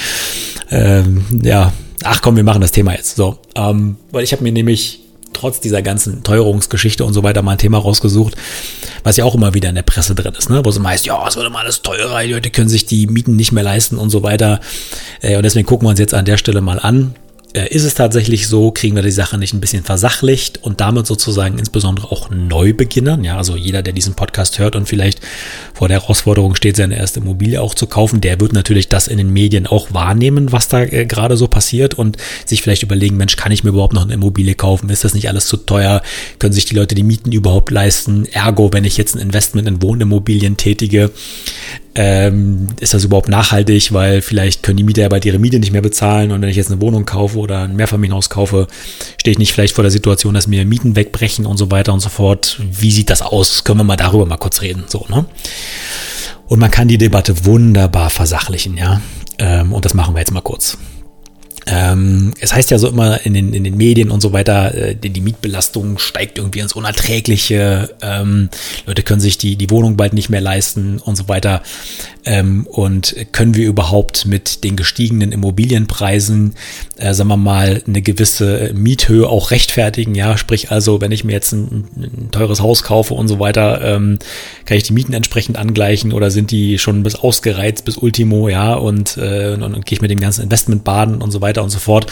Ähm, 0.70 1.26
ja, 1.44 1.74
ach 2.04 2.22
komm, 2.22 2.36
wir 2.36 2.44
machen 2.44 2.62
das 2.62 2.72
Thema 2.72 2.94
jetzt. 2.94 3.16
So, 3.16 3.40
ähm, 3.56 3.98
weil 4.12 4.24
ich 4.24 4.32
habe 4.32 4.44
mir 4.44 4.52
nämlich 4.52 5.02
trotz 5.40 5.60
dieser 5.60 5.82
ganzen 5.82 6.24
Teuerungsgeschichte 6.24 7.06
und 7.06 7.14
so 7.14 7.24
weiter 7.24 7.42
mal 7.42 7.54
ein 7.54 7.58
Thema 7.58 7.78
rausgesucht, 7.78 8.36
was 9.04 9.18
ja 9.18 9.26
auch 9.26 9.36
immer 9.36 9.54
wieder 9.54 9.70
in 9.70 9.76
der 9.76 9.84
Presse 9.84 10.16
drin 10.16 10.34
ist, 10.38 10.50
ne? 10.50 10.62
wo 10.64 10.70
es 10.70 10.80
heißt, 10.80 11.06
ja, 11.06 11.26
es 11.28 11.36
wird 11.36 11.48
immer 11.48 11.60
alles 11.60 11.82
teurer, 11.82 12.22
die 12.24 12.34
Leute 12.34 12.50
können 12.50 12.70
sich 12.70 12.86
die 12.86 13.08
Mieten 13.08 13.36
nicht 13.36 13.52
mehr 13.52 13.64
leisten 13.64 13.98
und 13.98 14.10
so 14.10 14.24
weiter. 14.24 14.60
Äh, 15.22 15.38
und 15.38 15.44
deswegen 15.44 15.66
gucken 15.66 15.86
wir 15.86 15.92
uns 15.92 16.00
jetzt 16.00 16.14
an 16.14 16.26
der 16.26 16.38
Stelle 16.38 16.62
mal 16.62 16.80
an, 16.80 17.16
ist 17.54 17.84
es 17.84 17.96
tatsächlich 17.96 18.48
so, 18.48 18.72
kriegen 18.72 18.96
wir 18.96 19.02
die 19.02 19.10
Sache 19.10 19.38
nicht 19.40 19.54
ein 19.54 19.60
bisschen 19.60 19.84
versachlicht 19.84 20.60
und 20.62 20.82
damit 20.82 21.08
sozusagen 21.08 21.58
insbesondere 21.58 22.12
auch 22.12 22.30
neu 22.30 22.74
beginnen. 22.74 23.24
Ja, 23.24 23.38
also 23.38 23.56
jeder, 23.56 23.82
der 23.82 23.94
diesen 23.94 24.14
Podcast 24.14 24.60
hört 24.60 24.76
und 24.76 24.88
vielleicht 24.88 25.20
vor 25.74 25.88
der 25.88 26.02
Herausforderung 26.02 26.54
steht, 26.54 26.76
seine 26.76 26.96
erste 26.96 27.22
Immobilie 27.22 27.60
auch 27.60 27.74
zu 27.74 27.88
kaufen, 27.88 28.22
der 28.22 28.40
wird 28.40 28.54
natürlich 28.54 28.88
das 28.88 29.08
in 29.08 29.18
den 29.18 29.34
Medien 29.34 29.66
auch 29.66 29.94
wahrnehmen, 29.94 30.52
was 30.52 30.68
da 30.68 30.84
äh, 30.84 31.06
gerade 31.06 31.38
so 31.38 31.48
passiert 31.48 31.96
und 31.96 32.18
sich 32.46 32.62
vielleicht 32.62 32.84
überlegen, 32.84 33.18
Mensch, 33.18 33.36
kann 33.36 33.52
ich 33.52 33.64
mir 33.64 33.72
überhaupt 33.72 33.94
noch 33.94 34.04
eine 34.04 34.14
Immobilie 34.14 34.54
kaufen? 34.54 34.90
Ist 34.90 35.04
das 35.04 35.16
nicht 35.16 35.28
alles 35.28 35.48
zu 35.48 35.58
teuer? 35.58 36.04
Können 36.38 36.54
sich 36.54 36.66
die 36.66 36.76
Leute 36.76 36.94
die 36.94 37.04
Mieten 37.04 37.32
überhaupt 37.32 37.72
leisten? 37.72 38.28
Ergo, 38.32 38.72
wenn 38.74 38.84
ich 38.84 38.96
jetzt 38.96 39.16
ein 39.16 39.22
Investment 39.22 39.68
in 39.68 39.82
Wohnimmobilien 39.82 40.56
tätige, 40.56 41.10
ähm, 41.96 42.68
ist 42.80 42.94
das 42.94 43.04
überhaupt 43.04 43.30
nachhaltig, 43.30 43.92
weil 43.92 44.22
vielleicht 44.22 44.64
können 44.64 44.78
die 44.78 44.84
Mieter 44.84 45.02
ja 45.02 45.10
bald 45.10 45.26
ihre 45.26 45.40
Miete 45.40 45.60
nicht 45.60 45.72
mehr 45.72 45.82
bezahlen 45.82 46.32
und 46.32 46.42
wenn 46.42 46.50
ich 46.50 46.56
jetzt 46.56 46.72
eine 46.72 46.80
Wohnung 46.82 47.06
kaufe 47.06 47.39
oder 47.40 47.64
ein 47.64 47.76
Mehrfamilienhaus 47.76 48.30
kaufe, 48.30 48.68
stehe 49.18 49.32
ich 49.32 49.40
nicht 49.40 49.54
vielleicht 49.54 49.76
vor 49.76 49.84
der 49.84 49.92
Situation, 49.92 50.34
dass 50.34 50.48
mir 50.48 50.66
Mieten 50.66 50.96
wegbrechen 50.96 51.46
und 51.46 51.58
so 51.58 51.72
weiter 51.72 51.94
und 51.94 52.00
so 52.00 52.10
fort. 52.10 52.60
Wie 52.60 52.92
sieht 52.92 53.10
das 53.10 53.22
aus? 53.22 53.64
Können 53.64 53.80
wir 53.80 53.84
mal 53.84 53.96
darüber 53.96 54.26
mal 54.26 54.38
kurz 54.38 54.62
reden, 54.62 54.86
so, 54.88 55.06
ne? 55.10 55.26
Und 56.48 56.60
man 56.60 56.72
kann 56.72 56.88
die 56.88 56.98
Debatte 56.98 57.46
wunderbar 57.46 58.10
versachlichen, 58.10 58.76
ja. 58.78 59.02
Ähm, 59.38 59.72
und 59.72 59.86
das 59.86 59.94
machen 59.94 60.16
wir 60.16 60.20
jetzt 60.20 60.32
mal 60.32 60.42
kurz. 60.42 60.78
Ähm, 61.72 62.34
es 62.40 62.52
heißt 62.52 62.72
ja 62.72 62.80
so 62.80 62.88
immer 62.88 63.24
in 63.26 63.36
den, 63.36 63.54
in 63.54 63.64
den 63.64 63.78
Medien 63.78 64.10
und 64.10 64.22
so 64.22 64.34
weiter, 64.34 64.74
äh, 64.74 64.96
die, 64.96 65.12
die 65.12 65.22
Mietbelastung 65.22 66.00
steigt 66.00 66.40
irgendwie 66.40 66.60
ins 66.60 66.74
Unerträgliche. 66.74 67.96
Ähm, 68.02 68.50
Leute 68.88 69.04
können 69.04 69.22
sich 69.22 69.38
die, 69.38 69.56
die 69.56 69.70
Wohnung 69.70 69.96
bald 69.96 70.14
nicht 70.14 70.30
mehr 70.30 70.42
leisten 70.42 70.98
und 70.98 71.16
so 71.16 71.28
weiter. 71.28 71.62
Ähm, 72.26 72.68
und 72.68 73.16
können 73.32 73.56
wir 73.56 73.68
überhaupt 73.68 74.26
mit 74.26 74.64
den 74.64 74.76
gestiegenen 74.76 75.32
Immobilienpreisen, 75.32 76.56
äh, 76.98 77.14
sagen 77.14 77.30
wir 77.30 77.38
mal, 77.38 77.84
eine 77.88 78.02
gewisse 78.02 78.72
Miethöhe 78.74 79.28
auch 79.28 79.52
rechtfertigen? 79.52 80.16
Ja, 80.16 80.38
sprich 80.38 80.72
also, 80.72 81.02
wenn 81.02 81.12
ich 81.12 81.24
mir 81.24 81.34
jetzt 81.34 81.54
ein, 81.54 81.88
ein 81.96 82.30
teures 82.32 82.62
Haus 82.62 82.84
kaufe 82.84 83.14
und 83.14 83.28
so 83.28 83.40
weiter, 83.40 83.82
ähm, 83.84 84.20
kann 84.66 84.78
ich 84.78 84.84
die 84.84 84.94
Mieten 84.94 85.14
entsprechend 85.14 85.58
angleichen 85.58 86.14
oder 86.14 86.32
sind 86.32 86.52
die 86.52 86.78
schon 86.78 87.04
bis 87.04 87.16
ausgereizt, 87.16 87.86
bis 87.86 87.98
Ultimo, 87.98 88.50
ja, 88.50 88.74
und, 88.74 89.18
äh, 89.18 89.54
und, 89.54 89.64
und 89.64 89.86
gehe 89.86 89.96
ich 89.96 90.02
mit 90.02 90.12
dem 90.12 90.20
ganzen 90.20 90.44
Investment 90.44 90.84
baden 90.84 91.22
und 91.22 91.32
so 91.32 91.42
weiter 91.42 91.59
und 91.64 91.70
so 91.70 91.80
fort. 91.80 92.12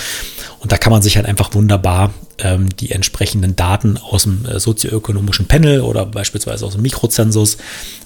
Und 0.60 0.72
da 0.72 0.78
kann 0.78 0.92
man 0.92 1.02
sich 1.02 1.18
halt 1.18 1.26
einfach 1.26 1.54
wunderbar 1.54 2.12
ähm, 2.40 2.70
die 2.76 2.92
entsprechenden 2.92 3.56
Daten 3.56 3.98
aus 3.98 4.24
dem 4.24 4.46
äh, 4.46 4.60
sozioökonomischen 4.60 5.48
Panel 5.48 5.82
oder 5.82 6.06
beispielsweise 6.06 6.66
aus 6.66 6.74
dem 6.74 6.82
Mikrozensus 6.82 7.58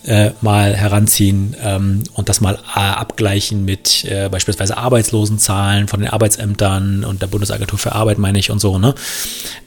äh, 0.05 0.31
mal 0.41 0.75
heranziehen 0.75 1.55
ähm, 1.61 2.03
und 2.13 2.29
das 2.29 2.41
mal 2.41 2.55
äh, 2.55 2.79
abgleichen 2.79 3.65
mit 3.65 4.05
äh, 4.05 4.29
beispielsweise 4.29 4.77
Arbeitslosenzahlen 4.77 5.87
von 5.87 5.99
den 5.99 6.09
Arbeitsämtern 6.09 7.03
und 7.03 7.21
der 7.21 7.27
Bundesagentur 7.27 7.77
für 7.77 7.91
Arbeit, 7.93 8.17
meine 8.17 8.39
ich, 8.39 8.51
und 8.51 8.59
so, 8.59 8.77
ne? 8.77 8.95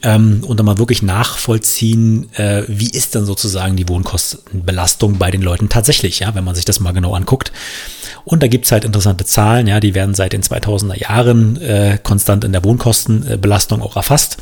Ähm, 0.02 0.42
und 0.46 0.58
dann 0.58 0.66
mal 0.66 0.78
wirklich 0.78 1.02
nachvollziehen, 1.02 2.32
äh, 2.34 2.64
wie 2.66 2.90
ist 2.90 3.14
denn 3.14 3.24
sozusagen 3.24 3.76
die 3.76 3.88
Wohnkostenbelastung 3.88 5.18
bei 5.18 5.30
den 5.30 5.42
Leuten 5.42 5.68
tatsächlich, 5.68 6.20
ja, 6.20 6.34
wenn 6.34 6.44
man 6.44 6.54
sich 6.54 6.64
das 6.64 6.80
mal 6.80 6.92
genau 6.92 7.14
anguckt. 7.14 7.52
Und 8.24 8.42
da 8.42 8.48
gibt's 8.48 8.72
halt 8.72 8.84
interessante 8.84 9.24
Zahlen, 9.24 9.66
ja, 9.66 9.80
die 9.80 9.94
werden 9.94 10.14
seit 10.14 10.32
den 10.32 10.42
2000er 10.42 10.98
Jahren 10.98 11.60
äh, 11.60 11.98
konstant 12.02 12.44
in 12.44 12.52
der 12.52 12.64
Wohnkostenbelastung 12.64 13.82
auch 13.82 13.96
erfasst. 13.96 14.38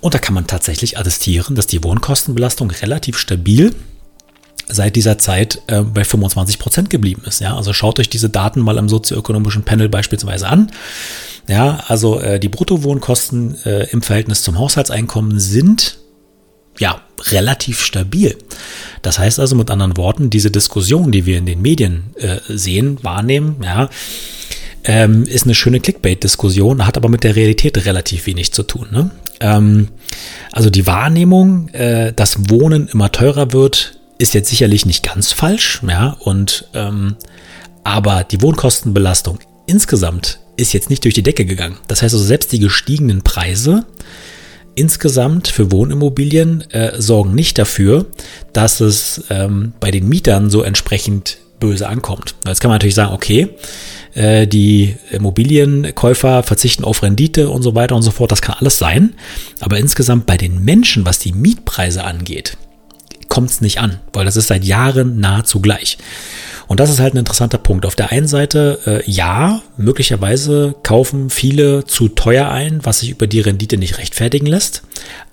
Und 0.00 0.14
da 0.14 0.18
kann 0.18 0.34
man 0.34 0.46
tatsächlich 0.46 0.98
attestieren, 0.98 1.56
dass 1.56 1.66
die 1.66 1.82
Wohnkostenbelastung 1.82 2.70
relativ 2.70 3.18
stabil 3.18 3.74
seit 4.68 4.96
dieser 4.96 5.18
Zeit 5.18 5.62
äh, 5.66 5.82
bei 5.82 6.04
25 6.04 6.58
Prozent 6.58 6.90
geblieben 6.90 7.22
ist. 7.26 7.40
Ja, 7.40 7.56
also 7.56 7.72
schaut 7.72 8.00
euch 8.00 8.08
diese 8.08 8.30
Daten 8.30 8.60
mal 8.60 8.78
im 8.78 8.88
sozioökonomischen 8.88 9.62
Panel 9.62 9.88
beispielsweise 9.88 10.48
an. 10.48 10.70
Ja, 11.48 11.84
also 11.88 12.20
äh, 12.20 12.40
die 12.40 12.48
Bruttowohnkosten 12.48 13.62
äh, 13.64 13.90
im 13.90 14.02
Verhältnis 14.02 14.42
zum 14.42 14.58
Haushaltseinkommen 14.58 15.38
sind 15.38 15.98
ja 16.78 17.00
relativ 17.30 17.80
stabil. 17.82 18.36
Das 19.02 19.18
heißt 19.18 19.38
also 19.38 19.54
mit 19.54 19.70
anderen 19.70 19.96
Worten, 19.96 20.30
diese 20.30 20.50
Diskussion, 20.50 21.12
die 21.12 21.26
wir 21.26 21.38
in 21.38 21.46
den 21.46 21.62
Medien 21.62 22.14
äh, 22.16 22.38
sehen, 22.48 22.98
wahrnehmen, 23.02 23.56
ja, 23.62 23.90
ähm, 24.84 25.24
ist 25.24 25.44
eine 25.44 25.54
schöne 25.54 25.80
Clickbait-Diskussion, 25.80 26.86
hat 26.86 26.96
aber 26.96 27.08
mit 27.08 27.24
der 27.24 27.36
Realität 27.36 27.84
relativ 27.86 28.26
wenig 28.26 28.52
zu 28.52 28.62
tun. 28.62 28.88
Ne? 28.90 29.10
Ähm, 29.44 29.88
also 30.52 30.70
die 30.70 30.86
Wahrnehmung, 30.86 31.68
äh, 31.68 32.14
dass 32.14 32.48
Wohnen 32.48 32.88
immer 32.88 33.12
teurer 33.12 33.52
wird, 33.52 33.98
ist 34.16 34.32
jetzt 34.32 34.48
sicherlich 34.48 34.86
nicht 34.86 35.04
ganz 35.04 35.32
falsch, 35.32 35.82
ja, 35.86 36.16
und 36.20 36.68
ähm, 36.72 37.16
aber 37.82 38.24
die 38.24 38.40
Wohnkostenbelastung 38.40 39.38
insgesamt 39.66 40.40
ist 40.56 40.72
jetzt 40.72 40.88
nicht 40.88 41.04
durch 41.04 41.14
die 41.14 41.22
Decke 41.22 41.44
gegangen. 41.44 41.76
Das 41.88 42.00
heißt 42.00 42.14
also, 42.14 42.24
selbst 42.24 42.52
die 42.52 42.58
gestiegenen 42.58 43.22
Preise 43.22 43.84
insgesamt 44.76 45.48
für 45.48 45.70
Wohnimmobilien 45.70 46.62
äh, 46.70 47.00
sorgen 47.00 47.34
nicht 47.34 47.58
dafür, 47.58 48.06
dass 48.52 48.80
es 48.80 49.24
ähm, 49.28 49.74
bei 49.78 49.90
den 49.90 50.08
Mietern 50.08 50.48
so 50.48 50.62
entsprechend 50.62 51.38
böse 51.64 51.88
ankommt. 51.88 52.34
Jetzt 52.46 52.60
kann 52.60 52.68
man 52.68 52.76
natürlich 52.76 52.94
sagen, 52.94 53.14
okay, 53.14 53.48
äh, 54.12 54.46
die 54.46 54.96
Immobilienkäufer 55.10 56.42
verzichten 56.42 56.84
auf 56.84 57.02
Rendite 57.02 57.48
und 57.48 57.62
so 57.62 57.74
weiter 57.74 57.96
und 57.96 58.02
so 58.02 58.10
fort, 58.10 58.30
das 58.30 58.42
kann 58.42 58.56
alles 58.58 58.78
sein. 58.78 59.14
Aber 59.60 59.78
insgesamt 59.78 60.26
bei 60.26 60.36
den 60.36 60.62
Menschen, 60.62 61.06
was 61.06 61.18
die 61.18 61.32
Mietpreise 61.32 62.04
angeht, 62.04 62.58
kommt 63.28 63.50
es 63.50 63.62
nicht 63.62 63.78
an, 63.78 63.98
weil 64.12 64.26
das 64.26 64.36
ist 64.36 64.48
seit 64.48 64.62
Jahren 64.62 65.20
nahezu 65.20 65.60
gleich. 65.60 65.96
Und 66.66 66.80
das 66.80 66.90
ist 66.90 67.00
halt 67.00 67.14
ein 67.14 67.18
interessanter 67.18 67.58
Punkt. 67.58 67.86
Auf 67.86 67.96
der 67.96 68.12
einen 68.12 68.28
Seite, 68.28 68.78
äh, 68.86 69.10
ja, 69.10 69.62
möglicherweise 69.78 70.74
kaufen 70.82 71.30
viele 71.30 71.84
zu 71.84 72.08
teuer 72.08 72.50
ein, 72.50 72.80
was 72.84 73.00
sich 73.00 73.10
über 73.10 73.26
die 73.26 73.40
Rendite 73.40 73.78
nicht 73.78 73.98
rechtfertigen 73.98 74.46
lässt. 74.46 74.82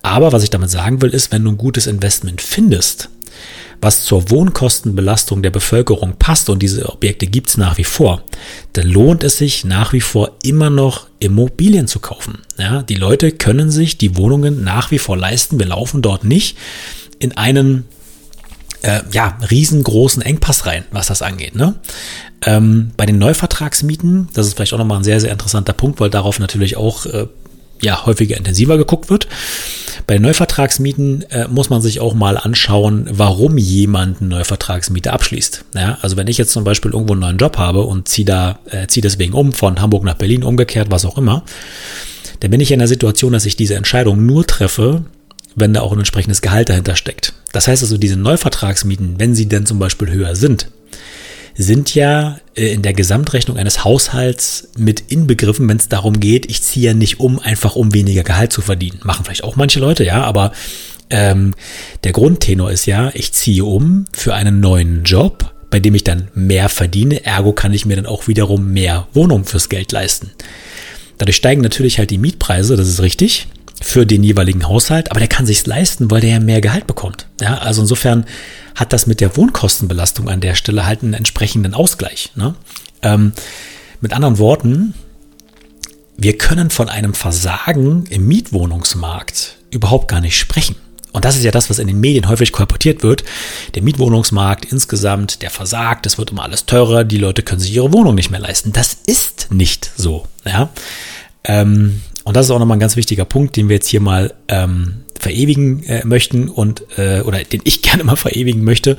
Aber 0.02 0.32
was 0.32 0.44
ich 0.44 0.50
damit 0.50 0.70
sagen 0.70 1.02
will, 1.02 1.10
ist, 1.10 1.32
wenn 1.32 1.44
du 1.44 1.52
ein 1.52 1.58
gutes 1.58 1.88
Investment 1.88 2.42
findest, 2.42 3.10
was 3.82 4.06
zur 4.06 4.30
Wohnkostenbelastung 4.30 5.42
der 5.42 5.50
Bevölkerung 5.50 6.14
passt 6.18 6.50
und 6.50 6.62
diese 6.62 6.88
Objekte 6.88 7.26
gibt's 7.26 7.58
nach 7.58 7.78
wie 7.78 7.84
vor, 7.84 8.24
dann 8.74 8.88
lohnt 8.88 9.24
es 9.24 9.38
sich 9.38 9.66
nach 9.66 9.92
wie 9.92 10.02
vor 10.02 10.38
immer 10.44 10.70
noch 10.70 11.08
Immobilien 11.20 11.88
zu 11.88 12.00
kaufen. 12.00 12.40
Ja, 12.58 12.84
die 12.84 12.96
Leute 12.96 13.32
können 13.32 13.72
sich 13.72 13.98
die 13.98 14.16
Wohnungen 14.16 14.64
nach 14.64 14.92
wie 14.92 15.00
vor 15.00 15.18
leisten. 15.18 15.60
Wir 15.60 15.68
laufen 15.68 16.02
dort 16.02 16.24
nicht 16.24 16.58
in 17.20 17.36
einen 17.36 17.86
äh, 18.84 19.02
ja, 19.12 19.38
riesengroßen 19.50 20.22
Engpass 20.22 20.66
rein, 20.66 20.86
was 20.92 21.08
das 21.08 21.22
angeht. 21.22 21.56
Ne? 21.56 21.76
Ähm, 22.46 22.92
bei 22.98 23.06
den 23.06 23.20
Neuvertragsmieten, 23.20 24.30
das 24.34 24.48
ist 24.48 24.56
vielleicht 24.56 24.74
auch 24.74 24.80
nochmal 24.80 24.98
ein 24.98 25.04
sehr, 25.04 25.20
sehr 25.20 25.32
interessanter 25.32 25.74
Punkt, 25.74 26.00
weil 26.00 26.10
darauf 26.10 26.40
natürlich 26.40 26.78
auch 26.78 27.06
äh, 27.06 27.28
ja, 27.82 28.06
häufiger 28.06 28.38
intensiver 28.38 28.78
geguckt 28.78 29.10
wird. 29.10 29.28
Bei 30.08 30.16
den 30.16 30.24
Neuvertragsmieten 30.24 31.24
äh, 31.30 31.48
muss 31.48 31.70
man 31.70 31.82
sich 31.82 32.00
auch 32.00 32.14
mal 32.14 32.38
anschauen, 32.38 33.08
warum 33.12 33.58
jemand 33.58 34.22
eine 34.22 34.30
Neuvertragsmiete 34.30 35.12
abschließt. 35.12 35.66
Ja, 35.76 35.98
also 36.02 36.18
wenn 36.18 36.28
ich 36.28 36.38
jetzt 36.38 36.52
zum 36.52 36.64
Beispiel 36.64 36.92
irgendwo 36.92 37.14
einen 37.14 37.22
neuen 37.22 37.38
Job 37.38 37.58
habe 37.58 37.82
und 37.82 38.08
ziehe 38.08 38.26
da, 38.26 38.60
äh, 38.70 38.88
ziehe 38.88 39.02
deswegen 39.02 39.34
um, 39.34 39.54
von 39.54 39.82
Hamburg 39.82 40.04
nach 40.04 40.16
Berlin, 40.16 40.44
umgekehrt, 40.44 40.92
was 40.92 41.06
auch 41.06 41.18
immer, 41.18 41.44
dann 42.40 42.52
bin 42.52 42.60
ich 42.60 42.72
in 42.72 42.80
der 42.80 42.88
Situation, 42.88 43.34
dass 43.34 43.46
ich 43.46 43.56
diese 43.56 43.76
Entscheidung 43.76 44.26
nur 44.26 44.46
treffe, 44.46 45.04
wenn 45.56 45.74
da 45.74 45.82
auch 45.82 45.92
ein 45.92 46.00
entsprechendes 46.00 46.42
Gehalt 46.42 46.70
dahinter 46.70 46.96
steckt. 46.96 47.34
Das 47.52 47.68
heißt 47.68 47.84
also, 47.84 47.98
diese 47.98 48.18
Neuvertragsmieten, 48.18 49.20
wenn 49.20 49.36
sie 49.36 49.48
denn 49.48 49.66
zum 49.66 49.80
Beispiel 49.80 50.10
höher 50.10 50.36
sind, 50.36 50.68
sind 51.62 51.94
ja 51.96 52.40
äh, 52.56 52.74
in 52.74 52.82
der 52.82 52.94
Gesamtrechnung 52.94 53.58
eines 53.58 53.84
Haushalts 53.84 54.70
mit 54.78 55.12
inbegriffen, 55.12 55.68
wenn 55.68 55.78
es 55.78 55.90
darum 55.90 56.20
geht, 56.20 56.50
ich 56.50 56.64
ziehe 56.64 56.88
ja 56.88 56.94
nicht 56.94 57.20
um, 57.20 57.40
einfach 57.40 57.76
um 57.76 57.94
weniger 57.94 58.24
Gehalt 58.24 58.54
zu 58.54 58.62
verdienen. 58.62 59.00
Machen 59.04 59.26
vielleicht 59.26 59.44
auch 59.44 59.56
manche 59.56 59.80
Leute, 59.80 60.04
ja, 60.04 60.24
aber 60.24 60.52
ähm, 61.10 61.54
der 62.04 62.14
Grundtenor 62.14 62.72
ist 62.72 62.86
ja, 62.86 63.12
ich 63.14 63.34
ziehe 63.34 63.66
um 63.66 64.06
für 64.14 64.34
einen 64.34 64.60
neuen 64.60 65.04
Job, 65.04 65.54
bei 65.70 65.80
dem 65.80 65.96
ich 65.96 66.04
dann 66.04 66.30
mehr 66.34 66.70
verdiene, 66.70 67.26
ergo 67.26 67.54
kann 67.54 67.74
ich 67.74 67.86
mir 67.86 67.96
dann 67.96 68.06
auch 68.06 68.28
wiederum 68.28 68.72
mehr 68.74 69.08
Wohnung 69.14 69.46
fürs 69.46 69.70
Geld 69.70 69.92
leisten. 69.92 70.32
Dadurch 71.18 71.38
steigen 71.38 71.62
natürlich 71.62 72.00
halt 72.00 72.10
die 72.10 72.18
Mietpreise, 72.18 72.76
das 72.76 72.88
ist 72.88 73.02
richtig 73.02 73.48
für 73.82 74.06
den 74.06 74.24
jeweiligen 74.24 74.68
Haushalt, 74.68 75.12
aber 75.12 75.20
der 75.20 75.28
kann 75.28 75.46
sich's 75.46 75.66
leisten, 75.66 76.10
weil 76.10 76.22
der 76.22 76.30
ja 76.30 76.40
mehr 76.40 76.62
Gehalt 76.62 76.88
bekommt. 76.88 77.26
Ja, 77.42 77.58
also 77.58 77.82
insofern 77.82 78.26
hat 78.76 78.94
das 78.94 79.08
mit 79.08 79.20
der 79.20 79.36
Wohnkostenbelastung 79.36 80.30
an 80.30 80.40
der 80.40 80.56
Stelle 80.56 80.86
halt 80.86 81.04
einen 81.04 81.14
entsprechenden 81.14 81.74
Ausgleich. 81.74 82.32
Ne? 82.36 82.56
Ähm, 83.02 83.34
mit 84.00 84.14
anderen 84.14 84.38
Worten, 84.38 84.94
wir 86.16 86.38
können 86.38 86.70
von 86.70 86.90
einem 86.90 87.14
Versagen 87.14 88.06
im 88.10 88.28
Mietwohnungsmarkt 88.28 89.58
überhaupt 89.72 90.08
gar 90.08 90.22
nicht 90.22 90.38
sprechen. 90.38 90.76
Und 91.12 91.26
das 91.26 91.36
ist 91.36 91.44
ja 91.44 91.52
das, 91.52 91.70
was 91.70 91.80
in 91.80 91.88
den 91.88 92.00
Medien 92.00 92.30
häufig 92.30 92.52
kolportiert 92.52 93.04
wird. 93.04 93.24
Der 93.76 93.82
Mietwohnungsmarkt 93.82 94.66
insgesamt, 94.66 95.42
der 95.42 95.50
versagt, 95.50 96.06
es 96.06 96.18
wird 96.18 96.32
immer 96.32 96.44
alles 96.44 96.66
teurer, 96.66 97.04
die 97.04 97.18
Leute 97.18 97.44
können 97.44 97.60
sich 97.60 97.74
ihre 97.74 97.92
Wohnung 97.92 98.16
nicht 98.16 98.30
mehr 98.30 98.40
leisten. 98.40 98.72
Das 98.72 98.96
ist 99.06 99.48
nicht 99.52 99.92
so. 99.98 100.26
Ja? 100.46 100.70
Ähm, 101.44 102.02
und 102.24 102.36
das 102.36 102.46
ist 102.46 102.52
auch 102.52 102.60
nochmal 102.60 102.78
ein 102.78 102.82
ganz 102.82 102.96
wichtiger 102.96 103.26
Punkt, 103.26 103.56
den 103.58 103.70
wir 103.70 103.76
jetzt 103.76 103.88
hier 103.88 104.02
mal 104.02 104.34
ähm, 104.48 105.02
verewigen 105.20 105.84
äh, 105.84 106.06
möchten 106.06 106.50
und 106.50 106.84
äh, 106.98 107.22
oder 107.22 107.44
den 107.44 107.62
ich 107.64 107.82
gerne 107.82 108.04
mal 108.04 108.16
verewigen 108.16 108.64
möchte. 108.64 108.98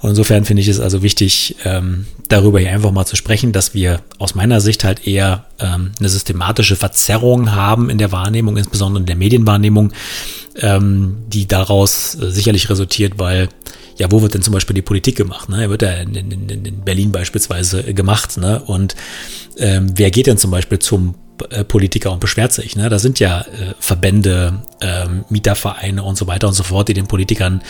Und 0.00 0.10
insofern 0.10 0.44
finde 0.44 0.60
ich 0.60 0.68
es 0.68 0.80
also 0.80 1.02
wichtig, 1.02 1.56
ähm, 1.64 2.06
darüber 2.28 2.60
hier 2.60 2.70
einfach 2.70 2.90
mal 2.90 3.06
zu 3.06 3.16
sprechen, 3.16 3.52
dass 3.52 3.72
wir 3.72 4.02
aus 4.18 4.34
meiner 4.34 4.60
Sicht 4.60 4.84
halt 4.84 5.06
eher 5.06 5.46
ähm, 5.58 5.92
eine 5.98 6.08
systematische 6.08 6.76
Verzerrung 6.76 7.52
haben 7.52 7.88
in 7.88 7.98
der 7.98 8.12
Wahrnehmung, 8.12 8.56
insbesondere 8.56 9.00
in 9.00 9.06
der 9.06 9.16
Medienwahrnehmung, 9.16 9.92
ähm, 10.60 11.16
die 11.28 11.48
daraus 11.48 12.16
äh, 12.16 12.30
sicherlich 12.30 12.68
resultiert, 12.68 13.14
weil 13.16 13.48
ja, 13.96 14.10
wo 14.10 14.22
wird 14.22 14.34
denn 14.34 14.42
zum 14.42 14.52
Beispiel 14.52 14.74
die 14.74 14.82
Politik 14.82 15.16
gemacht? 15.16 15.48
Ne? 15.48 15.70
Wird 15.70 15.82
ja 15.82 15.92
in, 15.92 16.14
in, 16.14 16.48
in 16.48 16.80
Berlin 16.80 17.12
beispielsweise 17.12 17.94
gemacht. 17.94 18.36
Ne? 18.36 18.60
Und 18.66 18.96
ähm, 19.56 19.92
wer 19.94 20.10
geht 20.10 20.26
denn 20.26 20.36
zum 20.36 20.50
Beispiel 20.50 20.80
zum 20.80 21.14
Politiker 21.68 22.12
und 22.12 22.20
beschwert 22.20 22.52
sich. 22.52 22.76
Ne? 22.76 22.88
Da 22.88 22.98
sind 22.98 23.18
ja 23.20 23.40
äh, 23.40 23.74
Verbände, 23.78 24.62
ähm, 24.80 25.24
Mietervereine 25.28 26.02
und 26.02 26.16
so 26.16 26.26
weiter 26.26 26.48
und 26.48 26.54
so 26.54 26.62
fort, 26.62 26.88
die 26.88 26.94
den 26.94 27.06
Politikern 27.06 27.62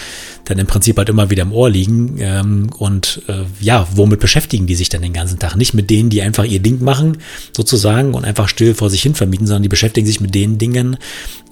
dann 0.45 0.59
im 0.59 0.67
Prinzip 0.67 0.99
halt 0.99 1.09
immer 1.09 1.31
wieder 1.31 1.43
im 1.43 1.53
Ohr 1.53 1.71
liegen. 1.71 2.17
Ähm, 2.19 2.71
und 2.79 3.23
äh, 3.29 3.45
ja, 3.61 3.87
womit 3.95 4.21
beschäftigen 4.21 4.67
die 4.67 4.75
sich 4.75 4.89
dann 4.89 5.03
den 5.03 5.13
ganzen 5.13 5.39
Tag? 5.39 5.57
Nicht 5.57 5.75
mit 5.75 5.91
denen, 5.91 6.11
die 6.11 6.23
einfach 6.23 6.45
ihr 6.45 6.61
Ding 6.61 6.83
machen, 6.83 7.19
sozusagen, 7.57 8.15
und 8.15 8.25
einfach 8.25 8.49
still 8.49 8.75
vor 8.75 8.91
sich 8.91 9.03
hin 9.03 9.15
vermieten, 9.15 9.47
sondern 9.47 9.63
die 9.63 9.69
beschäftigen 9.69 10.07
sich 10.07 10.21
mit 10.21 10.35
den 10.35 10.59
Dingen, 10.59 10.97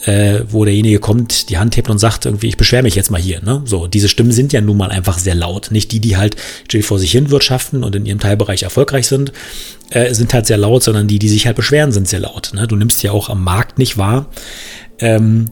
äh, 0.05 0.41
wo 0.49 0.65
derjenige 0.65 0.99
kommt, 0.99 1.49
die 1.49 1.59
Hand 1.59 1.77
hebt 1.77 1.89
und 1.89 1.99
sagt 1.99 2.27
irgendwie, 2.27 2.49
ich 2.49 2.57
beschwere 2.57 2.83
mich 2.83 2.95
jetzt 2.95 3.11
mal 3.11 3.21
hier. 3.21 3.43
Ne? 3.43 3.63
So, 3.65 3.87
diese 3.87 4.09
Stimmen 4.09 4.33
sind 4.33 4.53
ja 4.53 4.61
nun 4.61 4.77
mal 4.77 4.91
einfach 4.91 5.19
sehr 5.19 5.35
laut. 5.35 5.71
Nicht 5.71 5.93
die, 5.93 6.01
die 6.01 6.17
halt 6.17 6.37
still 6.65 6.83
vor 6.83 6.99
sich 6.99 7.13
hin 7.13 7.31
wirtschaften 7.31 7.85
und 7.85 7.95
in 7.95 8.07
ihrem 8.07 8.21
Teilbereich 8.21 8.63
erfolgreich 8.63 9.07
sind, 9.07 9.33
äh, 9.91 10.13
sind 10.15 10.35
halt 10.35 10.47
sehr 10.47 10.59
laut, 10.59 10.83
sondern 10.83 11.09
die, 11.09 11.19
die 11.19 11.29
sich 11.29 11.47
halt 11.47 11.57
beschweren, 11.57 11.93
sind 11.93 12.09
sehr 12.09 12.21
laut. 12.21 12.53
Ne? 12.55 12.67
Du 12.67 12.77
nimmst 12.77 13.03
ja 13.03 13.13
auch 13.13 13.29
am 13.29 13.43
Markt 13.45 13.79
nicht 13.79 13.97
wahr. 13.97 14.27
Ähm, 14.99 15.51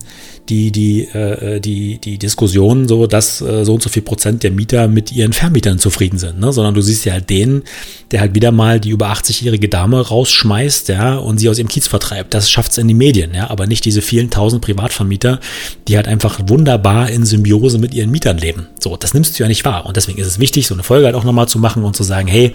die, 0.50 0.72
die, 0.72 1.02
äh, 1.02 1.60
die, 1.60 1.98
die 1.98 2.18
Diskussion 2.18 2.88
so, 2.88 3.06
dass 3.06 3.40
äh, 3.40 3.64
so 3.64 3.74
und 3.74 3.82
so 3.82 3.88
viel 3.88 4.02
Prozent 4.02 4.42
der 4.42 4.50
Mieter 4.50 4.88
mit 4.88 5.12
ihren 5.12 5.32
Vermietern 5.32 5.78
zufrieden 5.78 6.18
sind, 6.18 6.40
ne? 6.40 6.52
sondern 6.52 6.74
du 6.74 6.82
siehst 6.82 7.04
ja 7.04 7.12
halt 7.12 7.30
den, 7.30 7.62
der 8.10 8.20
halt 8.20 8.34
wieder 8.34 8.50
mal 8.50 8.80
die 8.80 8.90
über 8.90 9.12
80-jährige 9.12 9.68
Dame 9.68 10.00
rausschmeißt, 10.00 10.88
ja, 10.88 11.16
und 11.16 11.38
sie 11.38 11.48
aus 11.48 11.58
ihrem 11.58 11.68
Kiez 11.68 11.86
vertreibt. 11.86 12.34
Das 12.34 12.50
schafft's 12.50 12.78
in 12.78 12.88
die 12.88 12.94
Medien, 12.94 13.32
ja, 13.32 13.48
aber 13.48 13.66
nicht 13.66 13.84
diese 13.84 14.02
vielen 14.02 14.30
tausend 14.30 14.62
Privatvermieter, 14.62 15.38
die 15.86 15.96
halt 15.96 16.08
einfach 16.08 16.40
wunderbar 16.46 17.08
in 17.10 17.24
Symbiose 17.24 17.78
mit 17.78 17.94
ihren 17.94 18.10
Mietern 18.10 18.38
leben. 18.38 18.66
So, 18.80 18.96
das 18.96 19.14
nimmst 19.14 19.38
du 19.38 19.44
ja 19.44 19.48
nicht 19.48 19.64
wahr. 19.64 19.86
Und 19.86 19.96
deswegen 19.96 20.18
ist 20.18 20.26
es 20.26 20.40
wichtig, 20.40 20.66
so 20.66 20.74
eine 20.74 20.82
Folge 20.82 21.06
halt 21.06 21.14
auch 21.14 21.24
nochmal 21.24 21.48
zu 21.48 21.58
machen 21.58 21.84
und 21.84 21.96
zu 21.96 22.02
sagen, 22.02 22.26
hey, 22.26 22.52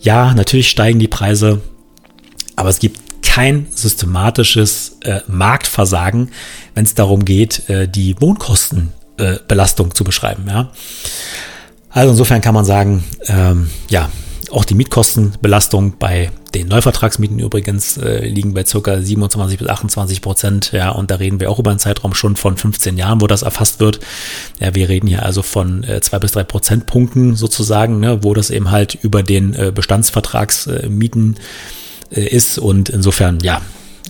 ja, 0.00 0.34
natürlich 0.34 0.68
steigen 0.68 0.98
die 0.98 1.08
Preise, 1.08 1.60
aber 2.56 2.68
es 2.70 2.80
gibt 2.80 3.07
kein 3.38 3.68
systematisches 3.72 4.98
äh, 5.04 5.20
Marktversagen, 5.28 6.32
wenn 6.74 6.84
es 6.84 6.94
darum 6.94 7.24
geht, 7.24 7.68
äh, 7.68 7.86
die 7.86 8.20
Wohnkostenbelastung 8.20 9.90
äh, 9.90 9.94
zu 9.94 10.02
beschreiben. 10.02 10.46
Ja? 10.48 10.72
Also 11.88 12.10
insofern 12.10 12.40
kann 12.40 12.54
man 12.54 12.64
sagen, 12.64 13.04
ähm, 13.28 13.70
ja, 13.90 14.10
auch 14.50 14.64
die 14.64 14.74
Mietkostenbelastung 14.74 15.98
bei 15.98 16.32
den 16.52 16.66
Neuvertragsmieten 16.66 17.38
übrigens 17.38 17.96
äh, 17.98 18.26
liegen 18.26 18.54
bei 18.54 18.64
circa 18.64 19.00
27 19.00 19.58
bis 19.58 19.68
28 19.68 20.20
Prozent. 20.20 20.72
Ja, 20.72 20.90
und 20.90 21.12
da 21.12 21.16
reden 21.16 21.38
wir 21.38 21.48
auch 21.48 21.60
über 21.60 21.70
einen 21.70 21.78
Zeitraum 21.78 22.14
schon 22.14 22.34
von 22.34 22.56
15 22.56 22.96
Jahren, 22.96 23.20
wo 23.20 23.28
das 23.28 23.42
erfasst 23.42 23.78
wird. 23.78 24.00
Ja, 24.58 24.74
wir 24.74 24.88
reden 24.88 25.06
hier 25.06 25.24
also 25.24 25.42
von 25.42 25.84
äh, 25.84 26.00
zwei 26.00 26.18
bis 26.18 26.32
drei 26.32 26.42
Prozentpunkten 26.42 27.36
sozusagen, 27.36 28.00
ne, 28.00 28.24
wo 28.24 28.34
das 28.34 28.50
eben 28.50 28.72
halt 28.72 28.98
über 29.00 29.22
den 29.22 29.54
äh, 29.54 29.70
Bestandsvertragsmieten 29.72 31.36
äh, 31.36 31.40
ist. 32.10 32.58
Und 32.58 32.88
insofern, 32.88 33.38
ja, 33.40 33.62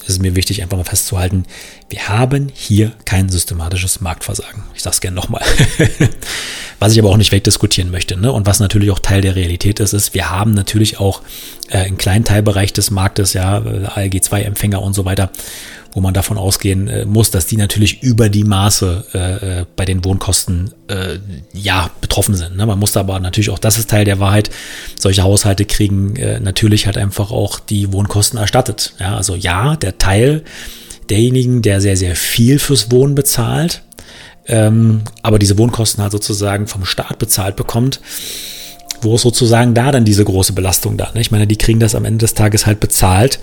ist 0.06 0.22
mir 0.22 0.36
wichtig, 0.36 0.62
einfach 0.62 0.76
mal 0.76 0.84
festzuhalten, 0.84 1.44
wir 1.88 2.08
haben 2.08 2.50
hier 2.54 2.92
kein 3.04 3.28
systematisches 3.28 4.00
Marktversagen. 4.00 4.64
Ich 4.74 4.82
sage 4.82 4.94
es 4.94 5.00
gerne 5.00 5.16
nochmal. 5.16 5.42
was 6.78 6.92
ich 6.92 6.98
aber 6.98 7.10
auch 7.10 7.16
nicht 7.16 7.32
wegdiskutieren 7.32 7.90
möchte. 7.90 8.16
Ne? 8.16 8.32
Und 8.32 8.46
was 8.46 8.60
natürlich 8.60 8.90
auch 8.90 9.00
Teil 9.00 9.20
der 9.20 9.36
Realität 9.36 9.80
ist, 9.80 9.92
ist, 9.92 10.14
wir 10.14 10.30
haben 10.30 10.52
natürlich 10.52 10.98
auch 11.00 11.22
äh, 11.70 11.78
einen 11.78 11.98
kleinen 11.98 12.24
Teilbereich 12.24 12.72
des 12.72 12.90
Marktes, 12.90 13.32
ja, 13.32 13.58
äh, 13.58 13.86
ALG-2-Empfänger 13.86 14.80
und 14.80 14.94
so 14.94 15.04
weiter, 15.04 15.30
wo 15.98 16.00
man 16.00 16.14
davon 16.14 16.38
ausgehen 16.38 16.86
äh, 16.86 17.04
muss, 17.06 17.32
dass 17.32 17.46
die 17.46 17.56
natürlich 17.56 18.04
über 18.04 18.28
die 18.28 18.44
Maße 18.44 19.04
äh, 19.14 19.18
äh, 19.62 19.66
bei 19.74 19.84
den 19.84 20.04
Wohnkosten 20.04 20.70
äh, 20.86 21.18
ja 21.52 21.90
betroffen 22.00 22.36
sind. 22.36 22.56
Ne? 22.56 22.64
Man 22.66 22.78
muss 22.78 22.96
aber 22.96 23.18
natürlich 23.18 23.50
auch, 23.50 23.58
das 23.58 23.78
ist 23.78 23.90
Teil 23.90 24.04
der 24.04 24.20
Wahrheit, 24.20 24.50
solche 24.96 25.24
Haushalte 25.24 25.64
kriegen 25.64 26.14
äh, 26.14 26.38
natürlich 26.38 26.86
halt 26.86 26.96
einfach 26.96 27.32
auch 27.32 27.58
die 27.58 27.92
Wohnkosten 27.92 28.38
erstattet. 28.38 28.94
Ja? 29.00 29.16
Also 29.16 29.34
ja, 29.34 29.74
der 29.74 29.98
Teil 29.98 30.44
derjenigen, 31.10 31.62
der 31.62 31.80
sehr, 31.80 31.96
sehr 31.96 32.14
viel 32.14 32.60
fürs 32.60 32.92
Wohnen 32.92 33.16
bezahlt, 33.16 33.82
ähm, 34.46 35.02
aber 35.22 35.40
diese 35.40 35.58
Wohnkosten 35.58 36.00
halt 36.00 36.12
sozusagen 36.12 36.68
vom 36.68 36.84
Staat 36.84 37.18
bezahlt 37.18 37.56
bekommt, 37.56 38.00
wo 39.02 39.14
ist 39.14 39.22
sozusagen 39.22 39.74
da 39.74 39.92
dann 39.92 40.04
diese 40.04 40.24
große 40.24 40.52
Belastung 40.52 40.96
da? 40.96 41.10
Ne? 41.14 41.20
Ich 41.20 41.30
meine, 41.30 41.46
die 41.46 41.56
kriegen 41.56 41.80
das 41.80 41.94
am 41.94 42.04
Ende 42.04 42.18
des 42.18 42.34
Tages 42.34 42.66
halt 42.66 42.80
bezahlt. 42.80 43.40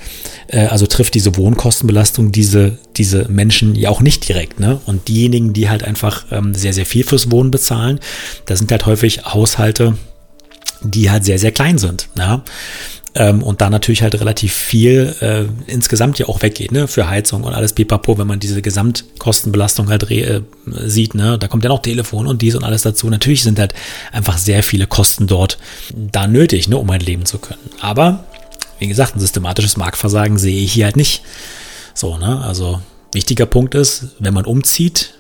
Äh, 0.48 0.66
also 0.68 0.86
trifft 0.86 1.14
diese 1.14 1.36
Wohnkostenbelastung 1.38 2.32
diese, 2.32 2.78
diese 2.96 3.28
Menschen 3.30 3.76
ja 3.76 3.90
auch 3.90 4.02
nicht 4.02 4.28
direkt. 4.28 4.60
Ne? 4.60 4.80
Und 4.86 5.08
diejenigen, 5.08 5.54
die 5.54 5.70
halt 5.70 5.84
einfach 5.84 6.26
ähm, 6.32 6.54
sehr, 6.54 6.74
sehr 6.74 6.86
viel 6.86 7.04
fürs 7.04 7.32
Wohnen 7.32 7.52
bezahlen, 7.52 8.00
da 8.46 8.56
sind 8.56 8.72
halt 8.72 8.86
häufig 8.86 9.26
Haushalte, 9.26 9.98
die 10.82 11.10
halt 11.10 11.26
sehr, 11.26 11.40
sehr 11.40 11.52
klein 11.52 11.78
sind. 11.78 12.10
Ja? 12.18 12.44
Ähm, 13.18 13.42
und 13.42 13.62
da 13.62 13.70
natürlich 13.70 14.02
halt 14.02 14.20
relativ 14.20 14.54
viel 14.54 15.16
äh, 15.22 15.46
insgesamt 15.72 16.20
ja 16.20 16.28
auch 16.28 16.42
weggeht, 16.42 16.74
ne, 16.74 16.88
für 16.88 17.10
Heizung 17.10 17.44
und 17.44 17.54
alles 17.54 17.72
pipapo, 17.72 18.18
wenn 18.18 18.28
man 18.28 18.42
diese 18.42 18.62
Gesamtkostenbelastung 18.62 19.90
halt 19.90 20.12
äh, 20.12 20.42
sieht, 20.86 21.16
ne, 21.16 21.40
da 21.40 21.48
kommt 21.48 21.64
ja 21.64 21.70
noch 21.70 21.82
Telefon 21.82 22.28
und 22.28 22.42
dies 22.42 22.56
und 22.56 22.66
alles 22.66 22.82
dazu. 22.82 23.10
Natürlich 23.10 23.44
sind 23.44 23.58
halt 23.58 23.74
einfach 24.12 24.38
sehr 24.38 24.64
viele 24.64 24.86
Kosten 24.86 25.28
dort 25.28 25.58
da 25.94 26.28
nötig, 26.28 26.68
ne, 26.68 26.78
um 26.78 26.90
ein 26.90 27.00
Leben 27.00 27.26
zu 27.26 27.40
können. 27.40 27.70
Aber, 27.80 28.26
wie 28.80 28.88
gesagt, 28.88 29.16
ein 29.16 29.22
systematisches 29.22 29.78
Marktversagen 29.78 30.38
sehe 30.38 30.62
ich 30.62 30.74
hier 30.74 30.86
halt 30.86 30.98
nicht. 30.98 31.22
So, 31.94 32.18
ne, 32.18 32.42
also 32.44 32.82
wichtiger 33.14 33.46
Punkt 33.46 33.76
ist, 33.76 34.08
wenn 34.20 34.34
man 34.34 34.46
umzieht, 34.46 35.15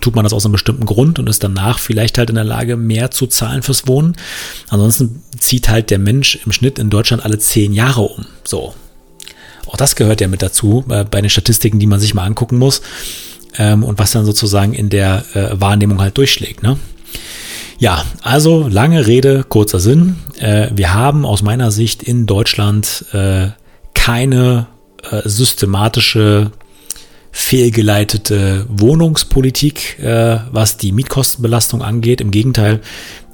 tut 0.00 0.14
man 0.14 0.24
das 0.24 0.32
aus 0.32 0.44
einem 0.44 0.52
bestimmten 0.52 0.86
Grund 0.86 1.18
und 1.18 1.28
ist 1.28 1.42
danach 1.42 1.78
vielleicht 1.78 2.18
halt 2.18 2.30
in 2.30 2.36
der 2.36 2.44
Lage, 2.44 2.76
mehr 2.76 3.10
zu 3.10 3.26
zahlen 3.26 3.62
fürs 3.62 3.86
Wohnen. 3.86 4.16
Ansonsten 4.68 5.22
zieht 5.38 5.68
halt 5.68 5.90
der 5.90 5.98
Mensch 5.98 6.38
im 6.44 6.52
Schnitt 6.52 6.78
in 6.78 6.90
Deutschland 6.90 7.24
alle 7.24 7.38
zehn 7.38 7.72
Jahre 7.72 8.02
um. 8.02 8.26
So. 8.44 8.74
Auch 9.66 9.76
das 9.76 9.96
gehört 9.96 10.20
ja 10.20 10.28
mit 10.28 10.42
dazu, 10.42 10.84
äh, 10.88 11.04
bei 11.04 11.20
den 11.20 11.30
Statistiken, 11.30 11.78
die 11.78 11.86
man 11.86 12.00
sich 12.00 12.14
mal 12.14 12.24
angucken 12.24 12.58
muss. 12.58 12.82
Ähm, 13.58 13.84
und 13.84 13.98
was 13.98 14.12
dann 14.12 14.24
sozusagen 14.24 14.74
in 14.74 14.90
der 14.90 15.24
äh, 15.34 15.60
Wahrnehmung 15.60 16.00
halt 16.00 16.16
durchschlägt, 16.16 16.62
ne? 16.62 16.78
Ja, 17.78 18.04
also 18.22 18.68
lange 18.68 19.06
Rede, 19.06 19.44
kurzer 19.46 19.80
Sinn. 19.80 20.16
Äh, 20.38 20.70
wir 20.74 20.94
haben 20.94 21.26
aus 21.26 21.42
meiner 21.42 21.70
Sicht 21.70 22.02
in 22.02 22.26
Deutschland 22.26 23.04
keine 23.94 24.66
systematische 25.24 26.50
fehlgeleitete 27.38 28.64
Wohnungspolitik, 28.70 29.98
äh, 29.98 30.38
was 30.52 30.78
die 30.78 30.90
Mietkostenbelastung 30.90 31.82
angeht. 31.82 32.22
Im 32.22 32.30
Gegenteil, 32.30 32.80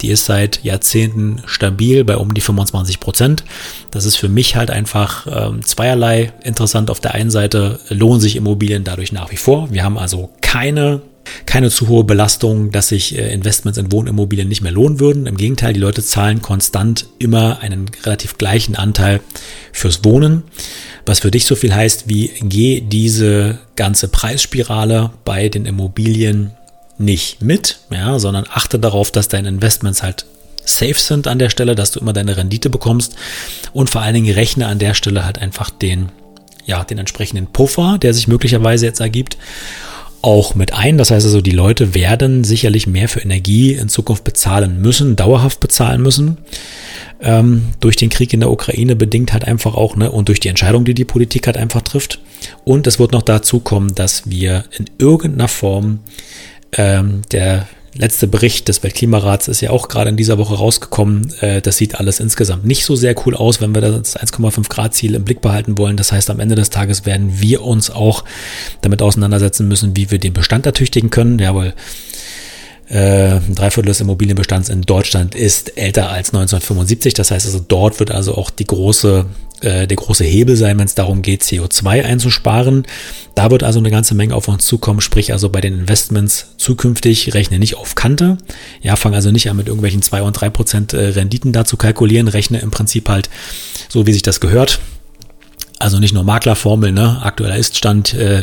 die 0.00 0.08
ist 0.08 0.24
seit 0.24 0.64
Jahrzehnten 0.64 1.40
stabil 1.46 2.02
bei 2.02 2.16
um 2.16 2.34
die 2.34 2.40
25 2.40 2.98
Prozent. 2.98 3.44
Das 3.92 4.04
ist 4.04 4.16
für 4.16 4.28
mich 4.28 4.56
halt 4.56 4.72
einfach 4.72 5.28
ähm, 5.30 5.64
zweierlei 5.64 6.32
interessant. 6.42 6.90
Auf 6.90 6.98
der 6.98 7.14
einen 7.14 7.30
Seite 7.30 7.78
lohnen 7.90 8.20
sich 8.20 8.34
Immobilien 8.34 8.82
dadurch 8.82 9.12
nach 9.12 9.30
wie 9.30 9.36
vor. 9.36 9.72
Wir 9.72 9.84
haben 9.84 9.96
also 9.96 10.30
keine 10.40 11.02
keine 11.46 11.70
zu 11.70 11.86
hohe 11.86 12.02
Belastung, 12.02 12.72
dass 12.72 12.88
sich 12.88 13.16
äh, 13.16 13.32
Investments 13.32 13.78
in 13.78 13.92
Wohnimmobilien 13.92 14.48
nicht 14.48 14.62
mehr 14.62 14.72
lohnen 14.72 14.98
würden. 14.98 15.26
Im 15.26 15.36
Gegenteil, 15.36 15.72
die 15.72 15.80
Leute 15.80 16.02
zahlen 16.02 16.42
konstant 16.42 17.06
immer 17.20 17.60
einen 17.60 17.86
relativ 18.04 18.36
gleichen 18.36 18.74
Anteil 18.74 19.20
fürs 19.72 20.04
Wohnen 20.04 20.42
was 21.06 21.20
für 21.20 21.30
dich 21.30 21.46
so 21.46 21.54
viel 21.54 21.74
heißt 21.74 22.08
wie 22.08 22.32
geh 22.40 22.80
diese 22.80 23.58
ganze 23.76 24.08
Preisspirale 24.08 25.10
bei 25.24 25.48
den 25.48 25.66
Immobilien 25.66 26.52
nicht 26.98 27.42
mit, 27.42 27.78
ja, 27.90 28.18
sondern 28.18 28.44
achte 28.48 28.78
darauf, 28.78 29.10
dass 29.10 29.28
deine 29.28 29.48
Investments 29.48 30.02
halt 30.02 30.26
safe 30.64 30.98
sind 30.98 31.26
an 31.26 31.38
der 31.38 31.50
Stelle, 31.50 31.74
dass 31.74 31.90
du 31.90 32.00
immer 32.00 32.12
deine 32.12 32.36
Rendite 32.36 32.70
bekommst 32.70 33.16
und 33.72 33.90
vor 33.90 34.02
allen 34.02 34.14
Dingen 34.14 34.32
rechne 34.32 34.66
an 34.66 34.78
der 34.78 34.94
Stelle 34.94 35.24
halt 35.24 35.38
einfach 35.38 35.70
den, 35.70 36.10
ja, 36.64 36.84
den 36.84 36.98
entsprechenden 36.98 37.46
Puffer, 37.46 37.98
der 38.00 38.14
sich 38.14 38.28
möglicherweise 38.28 38.86
jetzt 38.86 39.00
ergibt, 39.00 39.36
auch 40.22 40.54
mit 40.54 40.72
ein. 40.72 40.98
Das 40.98 41.10
heißt 41.10 41.26
also, 41.26 41.40
die 41.40 41.50
Leute 41.50 41.94
werden 41.94 42.44
sicherlich 42.44 42.86
mehr 42.86 43.08
für 43.08 43.20
Energie 43.20 43.72
in 43.72 43.88
Zukunft 43.88 44.24
bezahlen 44.24 44.80
müssen, 44.80 45.16
dauerhaft 45.16 45.60
bezahlen 45.60 46.00
müssen 46.02 46.38
ähm, 47.22 47.68
durch 47.80 47.96
den 47.96 48.10
Krieg 48.10 48.32
in 48.32 48.40
der 48.40 48.50
Ukraine 48.50 48.96
bedingt 48.96 49.32
halt 49.32 49.44
einfach 49.44 49.74
auch, 49.74 49.96
ne, 49.96 50.10
und 50.10 50.28
durch 50.28 50.40
die 50.40 50.48
Entscheidung, 50.48 50.84
die 50.84 50.94
die 50.94 51.04
Politik 51.04 51.46
halt 51.46 51.56
einfach 51.56 51.82
trifft. 51.82 52.20
Und 52.64 52.86
es 52.86 52.98
wird 52.98 53.12
noch 53.12 53.22
dazu 53.22 53.60
kommen, 53.60 53.94
dass 53.94 54.28
wir 54.28 54.64
in 54.76 54.86
irgendeiner 54.98 55.48
Form 55.48 56.00
ähm, 56.76 57.22
der 57.30 57.68
letzte 57.94 58.26
Bericht 58.26 58.68
des 58.68 58.82
Weltklimarats 58.82 59.48
ist 59.48 59.60
ja 59.60 59.70
auch 59.70 59.88
gerade 59.88 60.10
in 60.10 60.16
dieser 60.16 60.38
Woche 60.38 60.54
rausgekommen. 60.54 61.32
Äh, 61.40 61.60
das 61.60 61.76
sieht 61.76 61.96
alles 61.96 62.20
insgesamt 62.20 62.64
nicht 62.64 62.84
so 62.84 62.96
sehr 62.96 63.14
cool 63.26 63.34
aus, 63.34 63.60
wenn 63.60 63.74
wir 63.74 63.82
das 63.82 64.16
1,5 64.18 64.68
Grad 64.68 64.94
Ziel 64.94 65.14
im 65.14 65.24
Blick 65.24 65.40
behalten 65.40 65.78
wollen. 65.78 65.96
Das 65.96 66.12
heißt, 66.12 66.30
am 66.30 66.40
Ende 66.40 66.54
des 66.54 66.70
Tages 66.70 67.04
werden 67.06 67.40
wir 67.40 67.62
uns 67.62 67.90
auch 67.90 68.24
damit 68.80 69.02
auseinandersetzen 69.02 69.68
müssen, 69.68 69.96
wie 69.96 70.10
wir 70.10 70.18
den 70.18 70.32
Bestand 70.32 70.66
ertüchtigen 70.66 71.10
können. 71.10 71.38
Ja, 71.38 71.54
weil 71.54 71.74
Äh, 72.92 73.36
ein 73.36 73.54
Dreiviertel 73.54 73.88
des 73.88 74.02
Immobilienbestands 74.02 74.68
in 74.68 74.82
Deutschland 74.82 75.34
ist 75.34 75.78
älter 75.78 76.10
als 76.10 76.28
1975. 76.28 77.14
Das 77.14 77.30
heißt 77.30 77.46
also, 77.46 77.64
dort 77.66 77.98
wird 78.00 78.10
also 78.10 78.34
auch 78.34 78.50
die 78.50 78.66
große 78.66 79.24
äh, 79.62 79.86
der 79.86 79.96
große 79.96 80.24
Hebel 80.24 80.56
sein, 80.56 80.78
wenn 80.78 80.84
es 80.84 80.94
darum 80.94 81.22
geht, 81.22 81.42
CO2 81.42 82.04
einzusparen. 82.04 82.84
Da 83.34 83.50
wird 83.50 83.62
also 83.62 83.78
eine 83.78 83.90
ganze 83.90 84.14
Menge 84.14 84.34
auf 84.34 84.46
uns 84.48 84.66
zukommen, 84.66 85.00
sprich 85.00 85.32
also 85.32 85.48
bei 85.48 85.62
den 85.62 85.78
Investments 85.78 86.48
zukünftig 86.58 87.32
rechne 87.32 87.58
nicht 87.58 87.76
auf 87.76 87.94
Kante. 87.94 88.36
Ja, 88.82 88.96
fang 88.96 89.14
also 89.14 89.30
nicht 89.30 89.48
an 89.48 89.56
mit 89.56 89.68
irgendwelchen 89.68 90.02
2 90.02 90.22
und 90.22 90.34
3 90.34 90.50
Prozent 90.50 90.92
äh, 90.92 91.08
Renditen 91.08 91.52
da 91.52 91.64
zu 91.64 91.78
kalkulieren, 91.78 92.28
rechne 92.28 92.58
im 92.58 92.70
Prinzip 92.70 93.08
halt 93.08 93.30
so, 93.88 94.06
wie 94.06 94.12
sich 94.12 94.22
das 94.22 94.40
gehört. 94.40 94.80
Also 95.78 95.98
nicht 95.98 96.12
nur 96.12 96.24
Maklerformel, 96.24 96.92
ne? 96.92 97.22
aktueller 97.22 97.56
Iststand, 97.56 98.12
äh, 98.12 98.42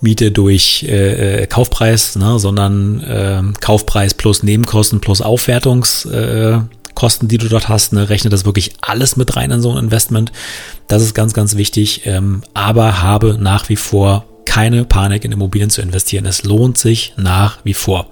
Miete 0.00 0.30
durch 0.30 0.84
äh, 0.88 1.42
äh, 1.42 1.46
Kaufpreis, 1.46 2.16
ne? 2.16 2.38
sondern 2.38 3.00
äh, 3.00 3.42
Kaufpreis 3.60 4.14
plus 4.14 4.42
Nebenkosten 4.42 5.00
plus 5.00 5.20
Aufwertungs 5.20 6.04
äh, 6.06 6.60
die 7.22 7.38
du 7.38 7.48
dort 7.48 7.68
hast, 7.68 7.94
ne, 7.94 8.10
rechne 8.10 8.28
das 8.28 8.44
wirklich 8.44 8.72
alles 8.82 9.16
mit 9.16 9.34
rein 9.34 9.50
in 9.50 9.62
so 9.62 9.72
ein 9.72 9.84
Investment. 9.84 10.32
Das 10.86 11.02
ist 11.02 11.14
ganz, 11.14 11.32
ganz 11.32 11.56
wichtig. 11.56 12.02
Ähm, 12.04 12.42
aber 12.52 13.00
habe 13.00 13.38
nach 13.40 13.70
wie 13.70 13.76
vor 13.76 14.26
keine 14.44 14.84
Panik 14.84 15.24
in 15.24 15.32
Immobilien 15.32 15.70
zu 15.70 15.80
investieren. 15.80 16.26
Es 16.26 16.44
lohnt 16.44 16.76
sich 16.76 17.14
nach 17.16 17.58
wie 17.64 17.74
vor. 17.74 18.08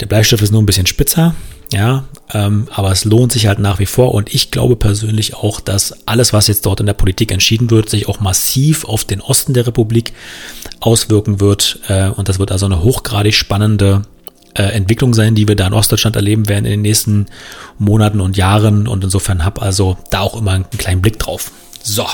Der 0.00 0.06
Bleistift 0.06 0.42
ist 0.42 0.50
nur 0.50 0.62
ein 0.62 0.66
bisschen 0.66 0.86
spitzer, 0.86 1.34
ja, 1.74 2.04
ähm, 2.32 2.68
aber 2.72 2.92
es 2.92 3.04
lohnt 3.04 3.32
sich 3.32 3.48
halt 3.48 3.58
nach 3.58 3.80
wie 3.80 3.86
vor 3.86 4.14
und 4.14 4.32
ich 4.32 4.52
glaube 4.52 4.76
persönlich 4.76 5.34
auch, 5.34 5.58
dass 5.60 6.06
alles, 6.06 6.32
was 6.32 6.46
jetzt 6.46 6.64
dort 6.66 6.78
in 6.78 6.86
der 6.86 6.92
Politik 6.94 7.32
entschieden 7.32 7.70
wird, 7.70 7.90
sich 7.90 8.08
auch 8.08 8.20
massiv 8.20 8.84
auf 8.84 9.04
den 9.04 9.20
Osten 9.20 9.54
der 9.54 9.66
Republik 9.66 10.12
auswirken 10.78 11.40
wird 11.40 11.80
äh, 11.88 12.08
und 12.08 12.28
das 12.28 12.38
wird 12.38 12.52
also 12.52 12.66
eine 12.66 12.82
hochgradig 12.82 13.34
spannende 13.34 14.02
äh, 14.54 14.62
Entwicklung 14.62 15.14
sein, 15.14 15.34
die 15.34 15.48
wir 15.48 15.56
da 15.56 15.66
in 15.66 15.72
Ostdeutschland 15.72 16.14
erleben 16.14 16.48
werden 16.48 16.64
in 16.64 16.70
den 16.70 16.82
nächsten 16.82 17.26
Monaten 17.78 18.20
und 18.20 18.36
Jahren. 18.36 18.86
Und 18.86 19.02
insofern 19.02 19.44
hab 19.44 19.60
also 19.60 19.98
da 20.10 20.20
auch 20.20 20.36
immer 20.36 20.52
einen 20.52 20.70
kleinen 20.70 21.02
Blick 21.02 21.18
drauf. 21.18 21.50
So. 21.82 22.06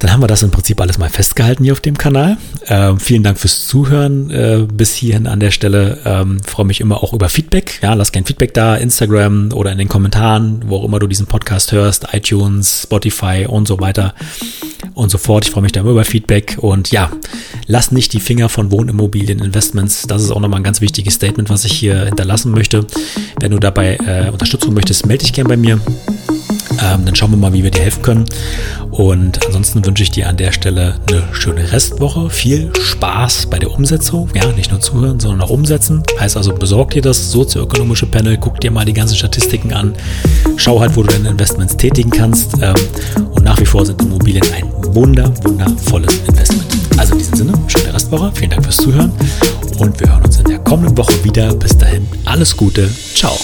Dann 0.00 0.12
haben 0.12 0.22
wir 0.22 0.26
das 0.26 0.42
im 0.42 0.50
Prinzip 0.50 0.80
alles 0.80 0.96
mal 0.96 1.10
festgehalten 1.10 1.62
hier 1.62 1.74
auf 1.74 1.80
dem 1.80 1.96
Kanal. 1.96 2.38
Ähm, 2.68 2.98
vielen 2.98 3.22
Dank 3.22 3.38
fürs 3.38 3.66
Zuhören 3.66 4.30
äh, 4.30 4.66
bis 4.72 4.94
hierhin 4.94 5.26
an 5.26 5.40
der 5.40 5.50
Stelle. 5.50 5.98
Ähm, 6.06 6.40
freue 6.42 6.64
mich 6.64 6.80
immer 6.80 7.02
auch 7.02 7.12
über 7.12 7.28
Feedback. 7.28 7.78
Ja, 7.82 7.92
lass 7.92 8.10
gerne 8.10 8.26
Feedback 8.26 8.54
da, 8.54 8.76
Instagram 8.76 9.52
oder 9.52 9.70
in 9.72 9.78
den 9.78 9.88
Kommentaren, 9.88 10.62
wo 10.66 10.78
auch 10.78 10.84
immer 10.84 10.98
du 10.98 11.06
diesen 11.06 11.26
Podcast 11.26 11.72
hörst, 11.72 12.08
iTunes, 12.12 12.84
Spotify 12.84 13.44
und 13.46 13.68
so 13.68 13.78
weiter 13.78 14.14
und 14.94 15.10
so 15.10 15.18
fort. 15.18 15.44
Ich 15.44 15.50
freue 15.50 15.62
mich 15.62 15.72
da 15.72 15.80
immer 15.80 15.90
über 15.90 16.04
Feedback 16.04 16.56
und 16.58 16.90
ja, 16.92 17.10
lass 17.66 17.92
nicht 17.92 18.14
die 18.14 18.20
Finger 18.20 18.48
von 18.48 18.70
Wohnimmobilieninvestments. 18.70 20.06
Das 20.06 20.22
ist 20.22 20.30
auch 20.30 20.40
nochmal 20.40 20.60
ein 20.60 20.64
ganz 20.64 20.80
wichtiges 20.80 21.14
Statement, 21.14 21.50
was 21.50 21.66
ich 21.66 21.72
hier 21.72 22.06
hinterlassen 22.06 22.52
möchte. 22.52 22.86
Wenn 23.38 23.50
du 23.50 23.58
dabei 23.58 23.96
äh, 23.96 24.30
Unterstützung 24.30 24.72
möchtest, 24.72 25.04
melde 25.04 25.24
dich 25.24 25.34
gerne 25.34 25.50
bei 25.50 25.58
mir. 25.58 25.78
Ähm, 26.82 27.04
dann 27.04 27.14
schauen 27.14 27.30
wir 27.30 27.36
mal, 27.36 27.52
wie 27.52 27.62
wir 27.62 27.70
dir 27.70 27.82
helfen 27.82 28.02
können. 28.02 28.24
Und 28.90 29.44
ansonsten 29.46 29.84
wünsche 29.84 30.02
ich 30.02 30.10
dir 30.10 30.28
an 30.28 30.36
der 30.36 30.52
Stelle 30.52 30.96
eine 31.08 31.22
schöne 31.32 31.72
Restwoche. 31.72 32.30
Viel 32.30 32.72
Spaß 32.80 33.46
bei 33.46 33.58
der 33.58 33.70
Umsetzung. 33.70 34.28
Ja, 34.34 34.50
nicht 34.52 34.70
nur 34.70 34.80
zuhören, 34.80 35.20
sondern 35.20 35.42
auch 35.42 35.50
umsetzen. 35.50 36.02
Heißt 36.18 36.36
also, 36.36 36.52
besorg 36.52 36.90
dir 36.90 37.02
das 37.02 37.30
sozioökonomische 37.30 38.06
Panel, 38.06 38.36
guck 38.38 38.60
dir 38.60 38.70
mal 38.70 38.84
die 38.84 38.92
ganzen 38.92 39.16
Statistiken 39.16 39.72
an. 39.72 39.94
Schau 40.56 40.80
halt, 40.80 40.96
wo 40.96 41.02
du 41.02 41.08
deine 41.12 41.30
Investments 41.30 41.76
tätigen 41.76 42.10
kannst. 42.10 42.54
Ähm, 42.60 42.74
und 43.30 43.44
nach 43.44 43.60
wie 43.60 43.66
vor 43.66 43.84
sind 43.84 44.00
Immobilien 44.02 44.44
ein 44.54 44.64
wunder, 44.94 45.32
wundervolles 45.44 46.20
Investment. 46.26 46.66
Also 46.96 47.12
in 47.12 47.18
diesem 47.18 47.36
Sinne, 47.36 47.52
schöne 47.68 47.94
Restwoche. 47.94 48.30
Vielen 48.34 48.50
Dank 48.50 48.64
fürs 48.64 48.76
Zuhören. 48.78 49.12
Und 49.78 49.98
wir 50.00 50.10
hören 50.10 50.24
uns 50.24 50.38
in 50.38 50.44
der 50.44 50.58
kommenden 50.58 50.96
Woche 50.98 51.24
wieder. 51.24 51.54
Bis 51.54 51.76
dahin, 51.76 52.06
alles 52.24 52.56
Gute. 52.56 52.88
Ciao. 53.14 53.38